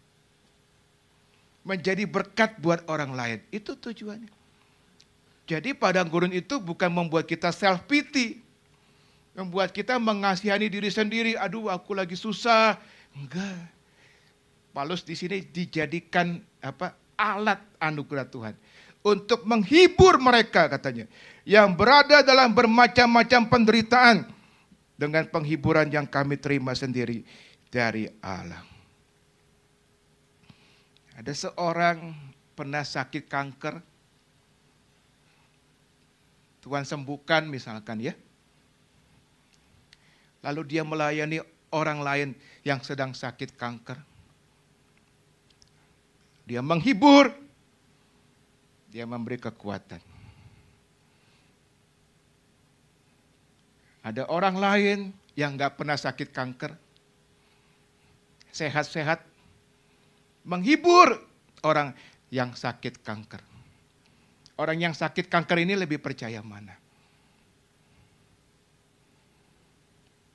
Menjadi 1.67 2.07
berkat 2.07 2.55
buat 2.63 2.87
orang 2.87 3.11
lain. 3.11 3.39
Itu 3.51 3.75
tujuannya. 3.75 4.31
Jadi 5.51 5.75
padang 5.75 6.07
gurun 6.07 6.31
itu 6.31 6.63
bukan 6.63 6.95
membuat 6.95 7.27
kita 7.27 7.51
self 7.51 7.91
pity. 7.91 8.39
Membuat 9.35 9.75
kita 9.75 9.99
mengasihani 9.99 10.71
diri 10.71 10.95
sendiri. 10.95 11.35
Aduh 11.35 11.67
aku 11.73 11.97
lagi 11.97 12.15
susah. 12.15 12.79
Enggak. 13.17 13.73
Paulus 14.71 15.03
di 15.03 15.19
sini 15.19 15.43
dijadikan 15.43 16.39
apa 16.63 16.95
alat 17.19 17.63
anugerah 17.81 18.27
Tuhan 18.29 18.55
untuk 19.05 19.45
menghibur 19.45 20.17
mereka 20.17 20.67
katanya 20.73 21.05
yang 21.45 21.77
berada 21.77 22.25
dalam 22.25 22.57
bermacam-macam 22.57 23.53
penderitaan 23.53 24.25
dengan 24.97 25.29
penghiburan 25.29 25.93
yang 25.93 26.09
kami 26.09 26.41
terima 26.41 26.73
sendiri 26.73 27.21
dari 27.69 28.09
Allah. 28.25 28.65
Ada 31.15 31.31
seorang 31.31 32.17
pernah 32.57 32.83
sakit 32.83 33.29
kanker, 33.29 33.79
Tuhan 36.65 36.89
sembuhkan 36.89 37.45
misalkan 37.45 38.01
ya. 38.01 38.17
Lalu 40.41 40.61
dia 40.65 40.83
melayani 40.83 41.45
orang 41.77 42.01
lain 42.01 42.29
yang 42.65 42.81
sedang 42.81 43.13
sakit 43.13 43.53
kanker. 43.53 44.01
Dia 46.45 46.61
menghibur, 46.61 47.44
dia 48.95 49.03
memberi 49.03 49.43
kekuatan. 49.43 49.99
Ada 54.07 54.31
orang 54.31 54.55
lain 54.55 54.99
yang 55.35 55.59
nggak 55.59 55.75
pernah 55.75 55.99
sakit 55.99 56.31
kanker, 56.31 56.71
sehat-sehat, 58.55 59.19
menghibur 60.47 61.19
orang 61.67 61.91
yang 62.31 62.55
sakit 62.55 63.03
kanker. 63.03 63.43
Orang 64.55 64.79
yang 64.79 64.95
sakit 64.95 65.27
kanker 65.27 65.67
ini 65.67 65.75
lebih 65.75 65.99
percaya 65.99 66.39
mana? 66.39 66.79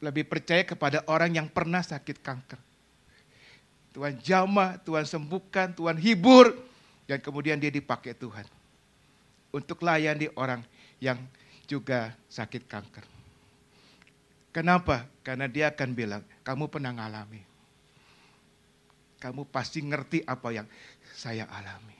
Lebih 0.04 0.28
percaya 0.28 0.68
kepada 0.68 1.08
orang 1.08 1.32
yang 1.32 1.48
pernah 1.48 1.80
sakit 1.80 2.20
kanker. 2.20 2.60
Tuhan 3.96 4.20
jama, 4.20 4.76
Tuhan 4.84 5.08
sembuhkan, 5.08 5.80
Tuhan 5.80 5.96
hibur, 5.96 6.69
dan 7.10 7.18
kemudian 7.18 7.58
dia 7.58 7.74
dipakai 7.74 8.14
Tuhan 8.14 8.46
untuk 9.50 9.82
layani 9.82 10.30
orang 10.38 10.62
yang 11.02 11.18
juga 11.66 12.14
sakit 12.30 12.70
kanker. 12.70 13.02
Kenapa? 14.54 15.10
Karena 15.26 15.50
dia 15.50 15.74
akan 15.74 15.90
bilang, 15.98 16.22
kamu 16.46 16.70
pernah 16.70 16.94
ngalami. 16.94 17.42
Kamu 19.18 19.50
pasti 19.50 19.82
ngerti 19.82 20.22
apa 20.22 20.54
yang 20.54 20.68
saya 21.18 21.50
alami. 21.50 21.98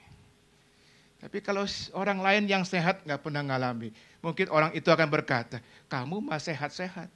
Tapi 1.20 1.38
kalau 1.42 1.66
orang 1.94 2.18
lain 2.22 2.48
yang 2.48 2.64
sehat 2.64 3.02
nggak 3.04 3.20
pernah 3.20 3.44
ngalami, 3.44 3.92
mungkin 4.24 4.46
orang 4.50 4.72
itu 4.72 4.88
akan 4.88 5.10
berkata, 5.10 5.58
kamu 5.90 6.22
mah 6.22 6.40
sehat-sehat. 6.40 7.10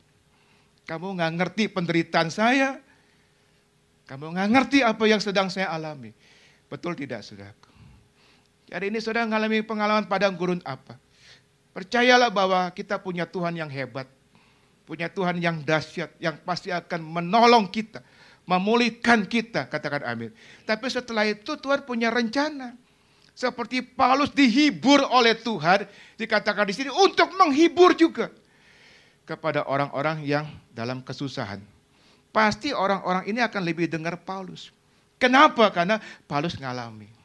Kamu 0.85 1.17
nggak 1.17 1.33
ngerti 1.41 1.65
penderitaan 1.73 2.29
saya. 2.29 2.79
Kamu 4.05 4.37
nggak 4.37 4.51
ngerti 4.53 4.79
apa 4.85 5.05
yang 5.09 5.19
sedang 5.25 5.49
saya 5.49 5.73
alami. 5.73 6.13
Betul 6.69 6.93
tidak, 6.95 7.25
saudaraku? 7.25 7.74
Hari 8.73 8.89
ini 8.89 8.99
saudara 9.03 9.29
mengalami 9.29 9.61
pengalaman 9.61 10.09
padang 10.09 10.33
gurun 10.33 10.63
apa? 10.65 10.97
Percayalah 11.75 12.31
bahwa 12.31 12.71
kita 12.71 12.97
punya 13.03 13.27
Tuhan 13.27 13.59
yang 13.59 13.69
hebat. 13.69 14.07
Punya 14.85 15.09
Tuhan 15.09 15.41
yang 15.41 15.65
dahsyat, 15.65 16.13
yang 16.21 16.37
pasti 16.45 16.69
akan 16.71 17.01
menolong 17.03 17.67
kita. 17.73 18.05
Memulihkan 18.45 19.25
kita, 19.25 19.65
katakan 19.73 20.05
amin. 20.05 20.31
Tapi 20.69 20.87
setelah 20.93 21.25
itu 21.25 21.57
Tuhan 21.57 21.89
punya 21.89 22.13
rencana. 22.13 22.77
Seperti 23.35 23.83
Paulus 23.83 24.31
dihibur 24.31 25.03
oleh 25.11 25.35
Tuhan, 25.35 25.89
dikatakan 26.21 26.69
di 26.69 26.75
sini 26.77 26.91
untuk 26.93 27.35
menghibur 27.35 27.97
juga 27.99 28.31
kepada 29.27 29.67
orang-orang 29.67 30.23
yang 30.23 30.47
dalam 30.71 31.03
kesusahan. 31.03 31.59
Pasti 32.31 32.71
orang-orang 32.71 33.27
ini 33.27 33.41
akan 33.43 33.63
lebih 33.65 33.91
dengar 33.91 34.21
Paulus. 34.23 34.71
Kenapa? 35.19 35.73
Karena 35.73 35.99
Paulus 36.29 36.55
ngalami. 36.61 37.24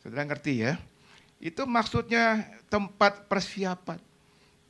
Saudara 0.00 0.24
ngerti 0.24 0.64
ya? 0.64 0.80
Itu 1.40 1.64
maksudnya 1.64 2.48
tempat 2.68 3.28
persiapan. 3.28 4.00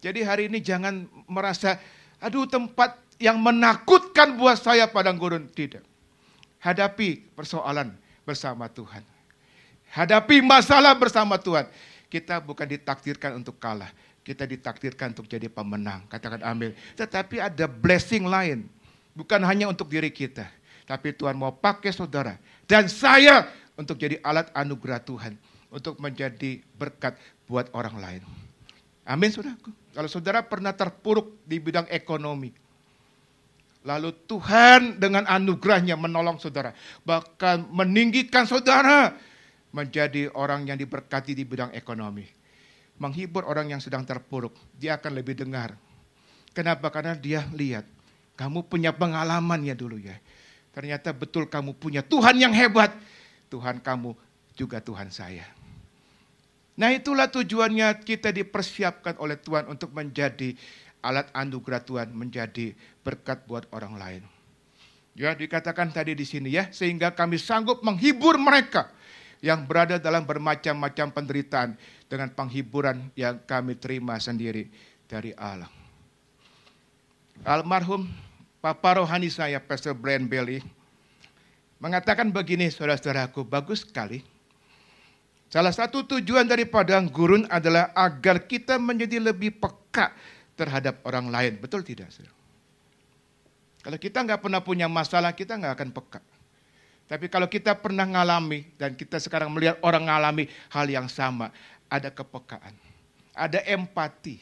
Jadi 0.01 0.21
hari 0.23 0.47
ini 0.49 0.63
jangan 0.63 1.07
merasa, 1.27 1.77
aduh 2.23 2.47
tempat 2.47 2.97
yang 3.21 3.37
menakutkan 3.37 4.35
buat 4.39 4.57
saya 4.57 4.89
padang 4.89 5.21
gurun. 5.21 5.45
Tidak. 5.51 5.83
Hadapi 6.61 7.31
persoalan 7.37 7.93
bersama 8.25 8.71
Tuhan. 8.71 9.05
Hadapi 9.93 10.41
masalah 10.41 10.95
bersama 10.97 11.37
Tuhan. 11.37 11.67
Kita 12.11 12.39
bukan 12.41 12.67
ditakdirkan 12.67 13.39
untuk 13.39 13.59
kalah. 13.59 13.91
Kita 14.23 14.47
ditakdirkan 14.47 15.15
untuk 15.17 15.27
jadi 15.27 15.51
pemenang. 15.51 16.07
Katakan 16.07 16.43
amin. 16.47 16.75
Tetapi 16.95 17.43
ada 17.43 17.67
blessing 17.67 18.27
lain. 18.27 18.67
Bukan 19.13 19.43
hanya 19.43 19.67
untuk 19.67 19.91
diri 19.91 20.09
kita. 20.09 20.47
Tapi 20.87 21.15
Tuhan 21.15 21.35
mau 21.39 21.55
pakai 21.55 21.91
saudara. 21.95 22.39
Dan 22.67 22.87
saya 22.87 23.47
untuk 23.81 23.97
jadi 23.97 24.21
alat 24.21 24.53
anugerah 24.53 25.01
Tuhan, 25.01 25.41
untuk 25.73 25.97
menjadi 25.97 26.61
berkat 26.77 27.17
buat 27.49 27.73
orang 27.73 27.97
lain. 27.97 28.23
Amin, 29.09 29.33
saudaraku. 29.33 29.73
Kalau 29.97 30.09
saudara 30.13 30.45
pernah 30.45 30.77
terpuruk 30.77 31.41
di 31.49 31.57
bidang 31.57 31.89
ekonomi, 31.89 32.53
lalu 33.81 34.13
Tuhan 34.29 35.01
dengan 35.01 35.25
anugerahnya 35.25 35.97
menolong 35.97 36.37
saudara, 36.37 36.77
bahkan 37.09 37.65
meninggikan 37.73 38.45
saudara 38.45 39.17
menjadi 39.73 40.29
orang 40.37 40.69
yang 40.69 40.77
diberkati 40.77 41.33
di 41.33 41.49
bidang 41.49 41.73
ekonomi. 41.73 42.29
Menghibur 43.01 43.49
orang 43.49 43.73
yang 43.73 43.81
sedang 43.81 44.05
terpuruk, 44.05 44.53
dia 44.77 45.01
akan 45.01 45.17
lebih 45.17 45.41
dengar. 45.41 45.73
Kenapa? 46.53 46.93
Karena 46.93 47.17
dia 47.17 47.49
lihat, 47.57 47.89
kamu 48.37 48.69
punya 48.69 48.93
pengalaman 48.93 49.65
ya 49.65 49.73
dulu 49.73 49.97
ya. 49.97 50.21
Ternyata 50.77 51.17
betul 51.17 51.49
kamu 51.49 51.75
punya 51.81 52.05
Tuhan 52.05 52.37
yang 52.37 52.53
hebat 52.53 52.93
Tuhan 53.51 53.83
kamu 53.83 54.15
juga 54.55 54.79
Tuhan 54.79 55.11
saya. 55.11 55.45
Nah 56.81 56.95
itulah 56.95 57.29
tujuannya 57.29 58.01
kita 58.07 58.33
dipersiapkan 58.33 59.21
oleh 59.21 59.37
Tuhan 59.37 59.69
untuk 59.69 59.93
menjadi 59.93 60.57
alat 61.05 61.29
anugerah 61.37 61.83
Tuhan, 61.85 62.09
menjadi 62.17 62.73
berkat 63.05 63.45
buat 63.45 63.69
orang 63.75 63.95
lain. 64.01 64.23
Ya 65.19 65.37
dikatakan 65.37 65.93
tadi 65.93 66.17
di 66.17 66.25
sini 66.25 66.55
ya, 66.55 66.71
sehingga 66.73 67.13
kami 67.13 67.37
sanggup 67.37 67.85
menghibur 67.85 68.41
mereka 68.41 68.89
yang 69.45 69.67
berada 69.69 70.01
dalam 70.01 70.25
bermacam-macam 70.25 71.13
penderitaan 71.13 71.71
dengan 72.09 72.33
penghiburan 72.33 73.13
yang 73.19 73.37
kami 73.45 73.77
terima 73.77 74.17
sendiri 74.17 74.69
dari 75.05 75.37
Allah. 75.37 75.69
Almarhum 77.45 78.09
Papa 78.61 79.01
rohani 79.01 79.33
saya, 79.33 79.57
Pastor 79.57 79.97
Brian 79.97 80.29
Bailey, 80.29 80.61
mengatakan 81.81 82.29
begini 82.31 82.69
saudara-saudaraku, 82.69 83.43
bagus 83.49 83.83
sekali. 83.83 84.23
Salah 85.51 85.75
satu 85.75 86.07
tujuan 86.07 86.47
dari 86.47 86.63
padang 86.63 87.11
gurun 87.11 87.43
adalah 87.51 87.91
agar 87.99 88.47
kita 88.47 88.79
menjadi 88.79 89.19
lebih 89.19 89.59
peka 89.59 90.15
terhadap 90.55 91.03
orang 91.03 91.27
lain. 91.27 91.59
Betul 91.59 91.83
tidak? 91.83 92.15
Saudara? 92.15 92.37
Kalau 93.81 93.99
kita 93.99 94.23
nggak 94.23 94.41
pernah 94.45 94.61
punya 94.63 94.87
masalah, 94.87 95.35
kita 95.35 95.57
nggak 95.59 95.75
akan 95.75 95.91
peka. 95.91 96.21
Tapi 97.11 97.27
kalau 97.27 97.51
kita 97.51 97.75
pernah 97.75 98.07
ngalami 98.07 98.71
dan 98.79 98.95
kita 98.95 99.19
sekarang 99.19 99.51
melihat 99.51 99.83
orang 99.83 100.07
ngalami 100.07 100.47
hal 100.71 100.87
yang 100.87 101.11
sama, 101.11 101.51
ada 101.91 102.07
kepekaan, 102.07 102.71
ada 103.35 103.59
empati 103.67 104.39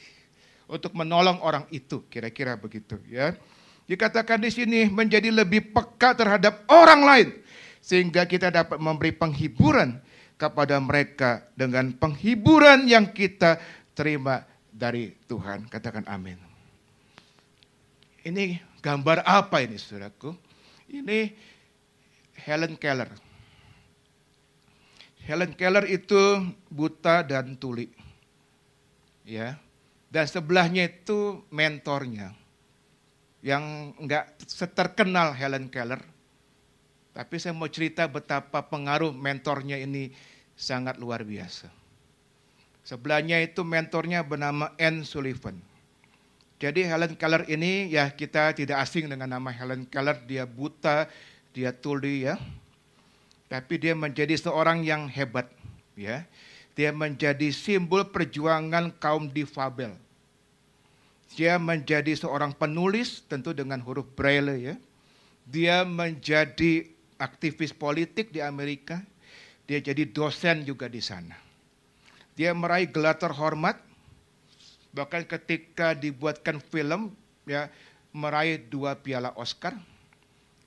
untuk 0.68 0.92
menolong 0.92 1.40
orang 1.40 1.64
itu, 1.72 2.04
kira-kira 2.12 2.60
begitu 2.60 3.00
ya. 3.08 3.32
Dikatakan 3.88 4.44
di 4.44 4.52
sini 4.52 4.84
menjadi 4.92 5.32
lebih 5.32 5.72
peka 5.72 6.12
terhadap 6.12 6.68
orang 6.68 7.00
lain. 7.08 7.28
Sehingga 7.80 8.28
kita 8.28 8.52
dapat 8.52 8.76
memberi 8.76 9.16
penghiburan 9.16 9.96
kepada 10.36 10.76
mereka 10.76 11.48
dengan 11.56 11.96
penghiburan 11.96 12.84
yang 12.84 13.08
kita 13.16 13.56
terima 13.96 14.44
dari 14.68 15.16
Tuhan. 15.24 15.72
Katakan 15.72 16.04
amin. 16.04 16.36
Ini 18.28 18.60
gambar 18.84 19.24
apa 19.24 19.64
ini 19.64 19.80
saudaraku? 19.80 20.36
Ini 20.92 21.32
Helen 22.44 22.76
Keller. 22.76 23.08
Helen 25.24 25.56
Keller 25.56 25.88
itu 25.88 26.44
buta 26.68 27.24
dan 27.24 27.56
tuli. 27.56 27.88
Ya. 29.24 29.56
Dan 30.12 30.28
sebelahnya 30.28 30.92
itu 30.92 31.40
mentornya 31.48 32.36
yang 33.44 33.94
enggak 33.98 34.34
seterkenal 34.46 35.34
Helen 35.34 35.70
Keller. 35.70 36.02
Tapi 37.14 37.34
saya 37.42 37.54
mau 37.54 37.66
cerita 37.66 38.06
betapa 38.06 38.62
pengaruh 38.62 39.10
mentornya 39.10 39.78
ini 39.78 40.14
sangat 40.54 40.98
luar 41.02 41.26
biasa. 41.26 41.70
Sebelahnya 42.86 43.42
itu 43.42 43.66
mentornya 43.66 44.22
bernama 44.22 44.72
Anne 44.78 45.02
Sullivan. 45.02 45.58
Jadi 46.58 46.82
Helen 46.86 47.14
Keller 47.14 47.46
ini 47.46 47.86
ya 47.90 48.10
kita 48.10 48.50
tidak 48.54 48.82
asing 48.82 49.06
dengan 49.06 49.30
nama 49.30 49.50
Helen 49.54 49.86
Keller. 49.86 50.18
Dia 50.26 50.42
buta, 50.42 51.06
dia 51.54 51.70
tuli 51.70 52.26
ya. 52.26 52.34
Tapi 53.46 53.78
dia 53.78 53.94
menjadi 53.94 54.34
seorang 54.34 54.82
yang 54.82 55.06
hebat 55.06 55.46
ya. 55.94 56.26
Dia 56.74 56.94
menjadi 56.94 57.50
simbol 57.50 58.06
perjuangan 58.06 58.94
kaum 58.98 59.30
difabel. 59.30 59.94
Dia 61.36 61.60
menjadi 61.60 62.14
seorang 62.16 62.56
penulis 62.56 63.24
tentu 63.28 63.52
dengan 63.52 63.82
huruf 63.84 64.08
braille 64.16 64.72
ya. 64.72 64.74
Dia 65.48 65.84
menjadi 65.84 66.88
aktivis 67.20 67.72
politik 67.72 68.32
di 68.32 68.40
Amerika. 68.40 69.00
Dia 69.68 69.80
jadi 69.80 70.08
dosen 70.08 70.64
juga 70.64 70.88
di 70.88 71.04
sana. 71.04 71.36
Dia 72.38 72.56
meraih 72.56 72.88
gelar 72.88 73.20
terhormat 73.20 73.88
Bahkan 74.92 75.28
ketika 75.28 75.92
dibuatkan 75.92 76.60
film, 76.72 77.12
ya 77.44 77.68
meraih 78.10 78.58
dua 78.58 78.96
piala 78.96 79.30
Oscar. 79.36 79.76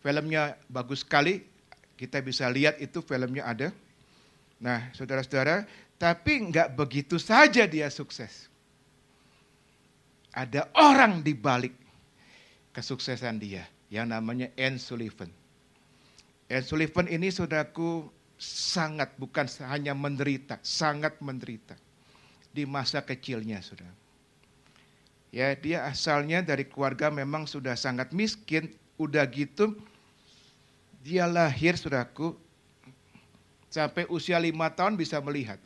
Filmnya 0.02 0.58
bagus 0.70 1.06
sekali, 1.06 1.46
kita 1.98 2.22
bisa 2.22 2.50
lihat 2.50 2.78
itu 2.82 3.02
filmnya 3.02 3.46
ada. 3.46 3.70
Nah, 4.62 4.90
saudara-saudara, 4.94 5.66
tapi 5.98 6.50
nggak 6.50 6.74
begitu 6.78 7.18
saja 7.18 7.66
dia 7.66 7.90
sukses. 7.90 8.50
Ada 10.32 10.72
orang 10.80 11.20
di 11.22 11.36
balik 11.36 11.76
kesuksesan 12.72 13.40
dia 13.40 13.68
yang 13.92 14.08
namanya 14.08 14.48
Anne 14.56 14.80
Sullivan. 14.80 15.28
Anne 16.48 16.64
Sullivan 16.64 17.12
ini 17.12 17.28
saudaraku 17.28 18.08
sangat 18.40 19.12
bukan 19.20 19.46
hanya 19.68 19.92
menderita, 19.92 20.58
sangat 20.64 21.20
menderita 21.20 21.76
di 22.56 22.64
masa 22.64 23.04
kecilnya 23.04 23.60
saudara. 23.60 23.92
Ya, 25.32 25.56
dia 25.56 25.88
asalnya 25.88 26.44
dari 26.44 26.68
keluarga 26.68 27.08
memang 27.08 27.48
sudah 27.48 27.76
sangat 27.76 28.12
miskin, 28.12 28.72
udah 29.00 29.24
gitu 29.32 29.80
dia 31.02 31.26
lahir 31.26 31.74
saudaraku 31.74 32.38
sampai 33.74 34.06
usia 34.08 34.38
lima 34.38 34.70
tahun 34.70 34.94
bisa 34.96 35.18
melihat. 35.24 35.58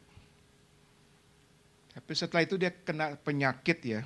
Tapi 1.92 2.12
setelah 2.12 2.44
itu 2.44 2.56
dia 2.60 2.72
kena 2.72 3.16
penyakit 3.24 3.80
ya, 3.84 4.02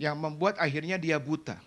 yang 0.00 0.16
membuat 0.16 0.56
akhirnya 0.56 0.96
dia 0.96 1.20
buta. 1.20 1.60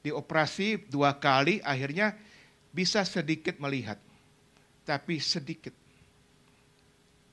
Dioperasi 0.00 0.88
dua 0.88 1.12
kali, 1.12 1.60
akhirnya 1.60 2.16
bisa 2.72 3.04
sedikit 3.04 3.60
melihat, 3.60 4.00
tapi 4.88 5.20
sedikit. 5.20 5.76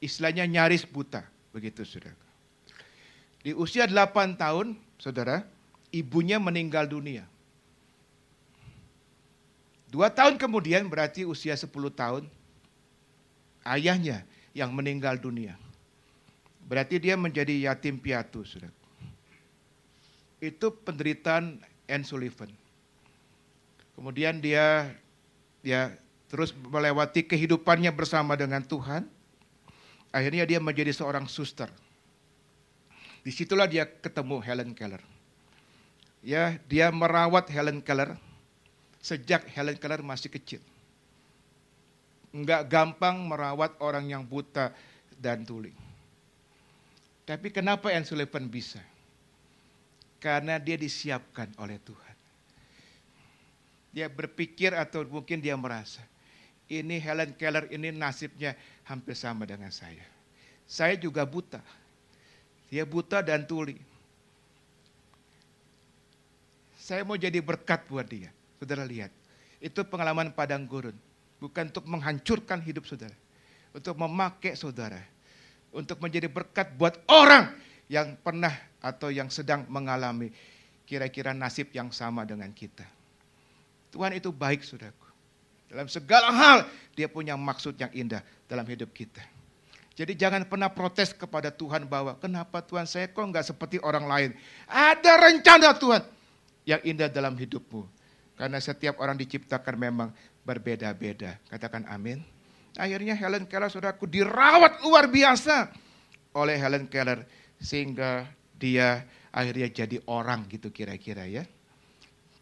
Istilahnya 0.03 0.43
nyaris 0.43 0.83
buta, 0.83 1.23
begitu 1.55 1.87
saudara. 1.87 2.19
Di 3.39 3.55
usia 3.55 3.87
8 3.87 4.35
tahun, 4.35 4.75
saudara, 4.99 5.47
ibunya 5.95 6.35
meninggal 6.35 6.83
dunia. 6.83 7.23
Dua 9.87 10.11
tahun 10.11 10.35
kemudian 10.35 10.91
berarti 10.91 11.23
usia 11.23 11.55
10 11.55 11.71
tahun, 11.95 12.27
ayahnya 13.63 14.27
yang 14.51 14.75
meninggal 14.75 15.15
dunia. 15.15 15.55
Berarti 16.67 16.99
dia 16.99 17.15
menjadi 17.15 17.71
yatim 17.71 17.97
piatu, 17.97 18.43
saudara. 18.43 18.78
Itu 20.39 20.71
penderitaan 20.71 21.59
Anne 21.87 22.05
Sullivan. 22.07 22.51
Kemudian 23.99 24.39
dia 24.39 24.95
ya 25.59 25.91
terus 26.31 26.55
melewati 26.55 27.27
kehidupannya 27.27 27.91
bersama 27.91 28.39
dengan 28.39 28.63
Tuhan. 28.63 29.03
Akhirnya 30.09 30.41
dia 30.49 30.57
menjadi 30.57 30.89
seorang 30.89 31.29
suster 31.29 31.69
Di 33.21 33.29
situlah 33.29 33.69
dia 33.69 33.85
ketemu 33.85 34.41
Helen 34.41 34.71
Keller. 34.73 35.03
Ya, 36.25 36.57
dia 36.65 36.89
merawat 36.89 37.45
Helen 37.51 37.83
Keller 37.83 38.17
sejak 39.03 39.47
Helen 39.51 39.75
Keller 39.75 39.99
masih 40.01 40.31
kecil. 40.31 40.63
Enggak 42.31 42.67
gampang 42.71 43.19
merawat 43.27 43.75
orang 43.83 44.07
yang 44.07 44.23
buta 44.23 44.71
dan 45.19 45.43
tuli. 45.43 45.75
Tapi 47.27 47.51
kenapa 47.53 47.91
Anne 47.91 48.07
Sullivan 48.07 48.47
bisa? 48.47 48.81
Karena 50.19 50.59
dia 50.59 50.75
disiapkan 50.75 51.47
oleh 51.59 51.79
Tuhan. 51.79 52.15
Dia 53.95 54.05
berpikir 54.11 54.75
atau 54.75 55.01
mungkin 55.07 55.41
dia 55.41 55.57
merasa, 55.57 56.03
ini 56.69 57.01
Helen 57.01 57.33
Keller 57.33 57.65
ini 57.73 57.89
nasibnya 57.89 58.53
hampir 58.85 59.17
sama 59.17 59.49
dengan 59.49 59.73
saya. 59.73 60.05
Saya 60.69 60.93
juga 60.93 61.25
buta 61.25 61.63
dia 62.69 62.85
buta 62.85 63.25
dan 63.25 63.43
tuli. 63.49 63.75
Saya 66.77 67.01
mau 67.05 67.17
jadi 67.17 67.41
berkat 67.41 67.85
buat 67.89 68.05
dia. 68.05 68.29
Saudara 68.61 68.85
lihat. 68.85 69.09
Itu 69.57 69.81
pengalaman 69.85 70.33
padang 70.33 70.65
gurun. 70.69 70.95
Bukan 71.41 71.73
untuk 71.73 71.85
menghancurkan 71.89 72.61
hidup 72.61 72.85
saudara. 72.85 73.13
Untuk 73.73 73.97
memakai 73.97 74.53
saudara. 74.53 75.01
Untuk 75.73 75.97
menjadi 76.01 76.29
berkat 76.29 76.73
buat 76.77 76.97
orang 77.09 77.53
yang 77.89 78.17
pernah 78.21 78.53
atau 78.79 79.11
yang 79.11 79.27
sedang 79.27 79.67
mengalami 79.67 80.31
kira-kira 80.87 81.35
nasib 81.35 81.69
yang 81.75 81.93
sama 81.93 82.25
dengan 82.25 82.49
kita. 82.49 82.87
Tuhan 83.93 84.15
itu 84.17 84.33
baik 84.33 84.65
saudaraku. 84.65 85.07
Dalam 85.69 85.85
segala 85.85 86.33
hal 86.33 86.57
dia 86.97 87.05
punya 87.05 87.37
maksud 87.37 87.77
yang 87.77 87.93
indah 87.93 88.25
dalam 88.49 88.65
hidup 88.65 88.89
kita. 88.89 89.21
Jadi 89.93 90.15
jangan 90.15 90.47
pernah 90.47 90.71
protes 90.71 91.11
kepada 91.11 91.51
Tuhan 91.51 91.83
bahwa 91.85 92.15
kenapa 92.17 92.63
Tuhan 92.63 92.87
saya 92.87 93.11
kok 93.11 93.19
nggak 93.19 93.51
seperti 93.53 93.77
orang 93.83 94.07
lain. 94.07 94.29
Ada 94.65 95.19
rencana 95.19 95.75
Tuhan 95.75 96.01
yang 96.63 96.81
indah 96.87 97.11
dalam 97.11 97.35
hidupmu. 97.35 97.83
Karena 98.39 98.57
setiap 98.63 98.95
orang 99.03 99.19
diciptakan 99.19 99.75
memang 99.75 100.09
berbeda-beda. 100.47 101.35
Katakan 101.51 101.83
amin. 101.91 102.23
Akhirnya 102.79 103.11
Helen 103.11 103.43
Keller 103.43 103.67
saudaraku 103.67 104.07
dirawat 104.07 104.79
luar 104.87 105.11
biasa 105.11 105.67
oleh 106.31 106.55
Helen 106.55 106.87
Keller. 106.87 107.27
Sehingga 107.59 108.23
dia 108.59 109.07
akhirnya 109.31 109.71
jadi 109.71 110.03
orang 110.05 110.43
gitu 110.51 110.69
kira-kira 110.69 111.23
ya. 111.25 111.47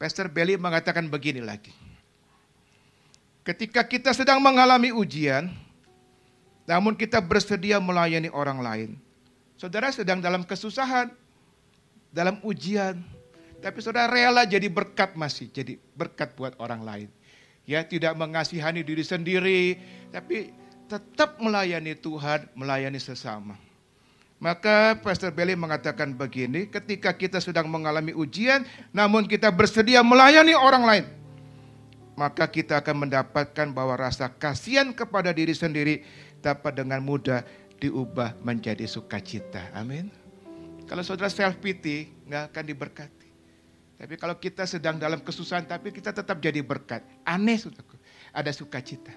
Pastor 0.01 0.29
Belly 0.29 0.57
mengatakan 0.57 1.05
begini 1.05 1.41
lagi. 1.41 1.73
Ketika 3.45 3.85
kita 3.85 4.11
sedang 4.11 4.43
mengalami 4.43 4.91
ujian, 4.91 5.47
namun 6.67 6.97
kita 6.99 7.23
bersedia 7.23 7.79
melayani 7.79 8.27
orang 8.33 8.59
lain. 8.59 8.89
Saudara 9.55 9.89
sedang 9.89 10.19
dalam 10.19 10.43
kesusahan, 10.43 11.09
dalam 12.11 12.37
ujian, 12.43 13.01
tapi 13.57 13.81
saudara 13.81 14.11
rela 14.11 14.45
jadi 14.45 14.69
berkat 14.69 15.17
masih, 15.17 15.49
jadi 15.49 15.81
berkat 15.97 16.37
buat 16.37 16.53
orang 16.61 16.83
lain. 16.85 17.09
Ya, 17.65 17.81
tidak 17.81 18.13
mengasihani 18.13 18.85
diri 18.85 19.01
sendiri, 19.01 19.81
tapi 20.13 20.53
tetap 20.87 21.41
melayani 21.41 21.97
Tuhan, 21.97 22.47
melayani 22.53 23.01
sesama. 23.01 23.57
Maka 24.37 25.01
Pastor 25.01 25.33
Belly 25.33 25.57
mengatakan 25.57 26.13
begini, 26.13 26.69
ketika 26.69 27.09
kita 27.09 27.41
sedang 27.41 27.65
mengalami 27.73 28.13
ujian, 28.13 28.61
namun 28.93 29.25
kita 29.25 29.49
bersedia 29.49 30.05
melayani 30.05 30.53
orang 30.53 30.83
lain, 30.85 31.05
maka 32.13 32.45
kita 32.45 32.77
akan 32.85 33.09
mendapatkan 33.09 33.67
bahwa 33.73 33.97
rasa 33.97 34.29
kasihan 34.29 34.93
kepada 34.93 35.33
diri 35.33 35.57
sendiri 35.57 36.05
dapat 36.45 36.77
dengan 36.77 37.01
mudah 37.01 37.41
diubah 37.81 38.37
menjadi 38.45 38.85
sukacita. 38.85 39.73
Amin. 39.73 40.13
Kalau 40.85 41.01
saudara 41.01 41.33
self 41.33 41.57
pity 41.57 42.09
nggak 42.29 42.53
akan 42.53 42.63
diberkati. 42.63 43.29
Tapi 43.97 44.13
kalau 44.21 44.37
kita 44.37 44.69
sedang 44.69 45.01
dalam 45.01 45.25
kesusahan 45.25 45.65
tapi 45.65 45.89
kita 45.89 46.13
tetap 46.13 46.37
jadi 46.37 46.61
berkat. 46.61 47.01
Aneh 47.25 47.57
saudaraku. 47.57 47.97
Ada 48.29 48.53
sukacita. 48.53 49.13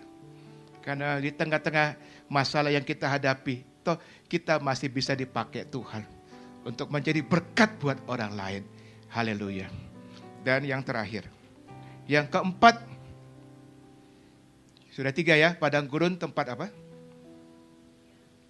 Karena 0.80 1.20
di 1.20 1.28
tengah-tengah 1.28 2.00
masalah 2.32 2.72
yang 2.72 2.80
kita 2.80 3.04
hadapi, 3.04 3.69
kita 4.28 4.60
masih 4.60 4.92
bisa 4.92 5.16
dipakai 5.16 5.64
Tuhan 5.66 6.04
untuk 6.66 6.92
menjadi 6.92 7.24
berkat 7.24 7.78
buat 7.80 7.98
orang 8.06 8.36
lain. 8.36 8.62
Haleluya. 9.10 9.66
Dan 10.44 10.64
yang 10.68 10.84
terakhir, 10.84 11.28
yang 12.04 12.28
keempat, 12.28 12.84
sudah 14.92 15.12
tiga 15.14 15.34
ya, 15.36 15.56
padang 15.56 15.88
gurun 15.88 16.16
tempat 16.16 16.52
apa? 16.52 16.66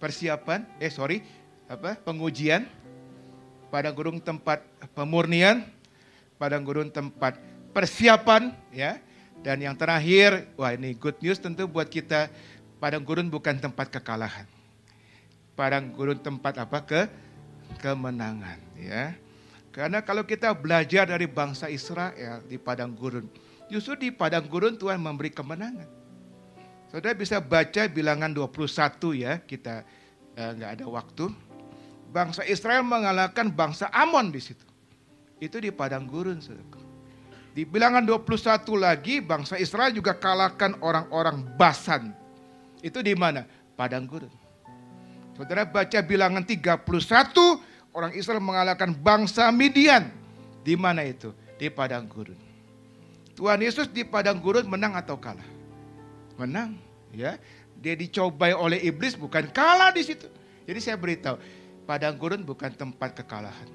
persiapan, 0.01 0.65
eh 0.81 0.89
sorry, 0.89 1.21
apa 1.69 1.93
pengujian, 2.01 2.65
padang 3.69 3.93
gurun 3.93 4.17
tempat 4.17 4.65
pemurnian, 4.97 5.61
padang 6.41 6.65
gurun 6.65 6.89
tempat 6.89 7.37
persiapan, 7.69 8.49
ya. 8.73 8.97
Dan 9.45 9.61
yang 9.61 9.77
terakhir, 9.77 10.49
wah 10.57 10.73
ini 10.73 10.97
good 10.97 11.21
news 11.21 11.37
tentu 11.37 11.69
buat 11.69 11.85
kita, 11.85 12.33
padang 12.81 13.05
gurun 13.05 13.29
bukan 13.29 13.61
tempat 13.61 13.93
kekalahan. 13.93 14.49
Padang 15.61 15.93
gurun 15.93 16.17
tempat 16.17 16.57
apa 16.57 16.81
ke 16.81 17.05
kemenangan, 17.77 18.57
ya. 18.81 19.13
Karena 19.69 20.01
kalau 20.01 20.25
kita 20.25 20.57
belajar 20.57 21.05
dari 21.05 21.29
bangsa 21.29 21.69
Israel 21.69 22.41
di 22.49 22.57
padang 22.57 22.97
gurun, 22.97 23.29
justru 23.69 23.93
di 23.93 24.09
padang 24.09 24.49
gurun 24.49 24.73
Tuhan 24.73 24.97
memberi 24.97 25.29
kemenangan. 25.29 25.85
Saudara 26.89 27.13
bisa 27.13 27.37
baca 27.37 27.85
bilangan 27.85 28.33
21 28.33 29.21
ya, 29.21 29.37
kita 29.37 29.85
eh, 30.33 30.49
nggak 30.57 30.81
ada 30.81 30.85
waktu. 30.89 31.29
Bangsa 32.09 32.41
Israel 32.49 32.81
mengalahkan 32.81 33.53
bangsa 33.53 33.85
Amon 33.93 34.33
di 34.33 34.41
situ. 34.41 34.65
Itu 35.37 35.61
di 35.61 35.69
padang 35.69 36.09
gurun, 36.09 36.41
saudara. 36.41 36.81
Di 37.53 37.69
bilangan 37.69 38.01
21 38.01 38.65
lagi 38.81 39.21
bangsa 39.21 39.61
Israel 39.61 39.93
juga 39.93 40.17
kalahkan 40.17 40.73
orang-orang 40.81 41.45
Basan. 41.53 42.17
Itu 42.81 43.05
di 43.05 43.13
mana? 43.13 43.45
Padang 43.77 44.09
gurun. 44.09 44.40
Saudara 45.41 45.65
baca 45.65 45.97
bilangan 46.05 46.45
31, 46.45 46.85
orang 47.97 48.13
Israel 48.13 48.37
mengalahkan 48.37 48.93
bangsa 48.93 49.49
Midian. 49.49 50.13
Di 50.61 50.77
mana 50.77 51.01
itu? 51.01 51.33
Di 51.57 51.65
padang 51.65 52.05
gurun. 52.05 52.37
Tuhan 53.33 53.57
Yesus 53.57 53.89
di 53.89 54.05
padang 54.05 54.37
gurun 54.37 54.69
menang 54.69 54.93
atau 54.93 55.17
kalah? 55.17 55.49
Menang, 56.37 56.77
ya. 57.09 57.41
Dia 57.81 57.97
dicobai 57.97 58.53
oleh 58.53 58.85
iblis 58.85 59.17
bukan 59.17 59.49
kalah 59.49 59.89
di 59.89 60.05
situ. 60.05 60.29
Jadi 60.69 60.77
saya 60.77 60.93
beritahu, 60.93 61.41
padang 61.89 62.21
gurun 62.21 62.45
bukan 62.45 62.69
tempat 62.77 63.17
kekalahan. 63.25 63.65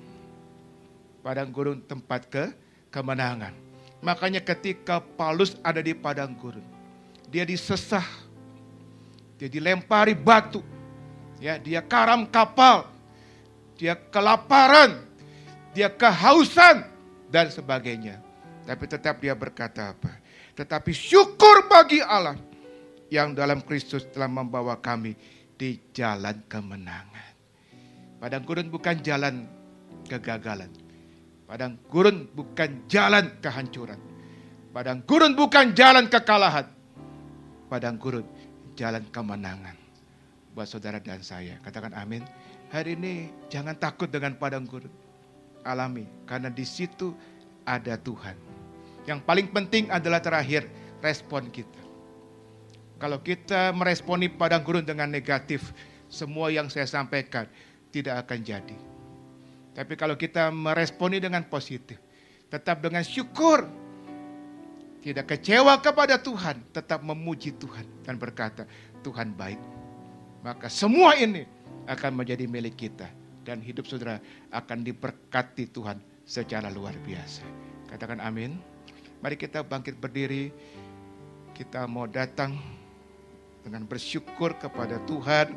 Padang 1.18 1.50
gurun 1.50 1.82
tempat 1.82 2.30
ke 2.30 2.54
kemenangan. 2.94 3.50
Makanya 4.06 4.38
ketika 4.38 5.02
Paulus 5.02 5.58
ada 5.66 5.82
di 5.82 5.98
padang 5.98 6.30
gurun, 6.38 6.62
dia 7.26 7.42
disesah, 7.42 8.06
dia 9.34 9.50
dilempari 9.50 10.14
batu, 10.14 10.62
ya 11.40 11.60
dia 11.60 11.84
karam 11.84 12.24
kapal, 12.28 12.88
dia 13.76 13.96
kelaparan, 13.96 15.04
dia 15.76 15.92
kehausan 15.92 16.84
dan 17.28 17.52
sebagainya. 17.52 18.20
Tapi 18.66 18.84
tetap 18.90 19.22
dia 19.22 19.36
berkata 19.36 19.94
apa? 19.94 20.10
Tetapi 20.56 20.90
syukur 20.90 21.70
bagi 21.70 22.02
Allah 22.02 22.34
yang 23.12 23.36
dalam 23.36 23.62
Kristus 23.62 24.08
telah 24.10 24.26
membawa 24.26 24.74
kami 24.80 25.14
di 25.54 25.78
jalan 25.94 26.42
kemenangan. 26.50 27.32
Padang 28.18 28.42
gurun 28.42 28.66
bukan 28.72 28.96
jalan 29.04 29.46
kegagalan. 30.10 30.72
Padang 31.46 31.78
gurun 31.86 32.26
bukan 32.34 32.90
jalan 32.90 33.38
kehancuran. 33.38 34.00
Padang 34.74 35.04
gurun 35.06 35.38
bukan 35.38 35.72
jalan 35.78 36.10
kekalahan. 36.10 36.66
Padang 37.70 37.96
gurun 38.02 38.26
jalan 38.74 39.06
kemenangan. 39.14 39.85
Buat 40.56 40.72
saudara 40.72 40.96
dan 40.96 41.20
saya. 41.20 41.60
Katakan 41.60 41.92
amin. 41.92 42.24
Hari 42.72 42.96
ini 42.96 43.28
jangan 43.52 43.76
takut 43.76 44.08
dengan 44.08 44.32
padang 44.40 44.64
gurun. 44.64 44.88
Alami. 45.68 46.08
Karena 46.24 46.48
di 46.48 46.64
situ 46.64 47.12
ada 47.68 48.00
Tuhan. 48.00 48.32
Yang 49.04 49.20
paling 49.28 49.52
penting 49.52 49.92
adalah 49.92 50.24
terakhir 50.24 50.64
respon 51.04 51.52
kita. 51.52 51.76
Kalau 52.96 53.20
kita 53.20 53.76
meresponi 53.76 54.32
padang 54.32 54.64
gurun 54.64 54.80
dengan 54.80 55.12
negatif, 55.12 55.76
semua 56.08 56.48
yang 56.48 56.72
saya 56.72 56.88
sampaikan 56.88 57.44
tidak 57.92 58.24
akan 58.24 58.40
jadi. 58.40 58.78
Tapi 59.76 59.92
kalau 60.00 60.16
kita 60.16 60.48
meresponi 60.48 61.20
dengan 61.20 61.44
positif, 61.44 62.00
tetap 62.48 62.80
dengan 62.80 63.04
syukur, 63.04 63.68
tidak 65.04 65.36
kecewa 65.36 65.76
kepada 65.84 66.16
Tuhan, 66.16 66.64
tetap 66.72 67.04
memuji 67.04 67.52
Tuhan 67.60 67.84
dan 68.08 68.16
berkata, 68.16 68.64
Tuhan 69.04 69.36
baik. 69.36 69.75
Maka 70.46 70.70
semua 70.70 71.18
ini 71.18 71.42
akan 71.90 72.22
menjadi 72.22 72.46
milik 72.46 72.78
kita 72.78 73.10
dan 73.42 73.58
hidup 73.58 73.82
saudara 73.90 74.22
akan 74.54 74.86
diberkati 74.86 75.66
Tuhan 75.74 75.98
secara 76.22 76.70
luar 76.70 76.94
biasa. 77.02 77.42
Katakan 77.90 78.22
amin. 78.22 78.54
Mari 79.26 79.34
kita 79.34 79.66
bangkit 79.66 79.98
berdiri. 79.98 80.54
Kita 81.50 81.90
mau 81.90 82.06
datang 82.06 82.54
dengan 83.66 83.90
bersyukur 83.90 84.54
kepada 84.54 85.02
Tuhan. 85.10 85.50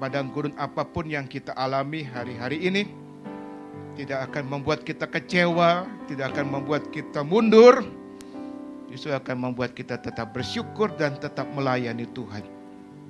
Padang 0.00 0.32
gurun 0.32 0.56
apa 0.56 0.80
pun 0.80 1.04
yang 1.12 1.28
kita 1.28 1.52
alami 1.52 2.00
hari-hari 2.00 2.64
ini 2.64 2.88
tidak 3.92 4.32
akan 4.32 4.56
membuat 4.56 4.88
kita 4.88 5.04
kecewa, 5.04 5.84
tidak 6.08 6.32
akan 6.32 6.48
membuat 6.48 6.88
kita 6.88 7.20
mundur. 7.20 7.84
Justru 8.88 9.12
akan 9.12 9.52
membuat 9.52 9.76
kita 9.76 10.00
tetap 10.00 10.32
bersyukur 10.32 10.88
dan 10.96 11.20
tetap 11.20 11.44
melayani 11.52 12.08
Tuhan. 12.16 12.55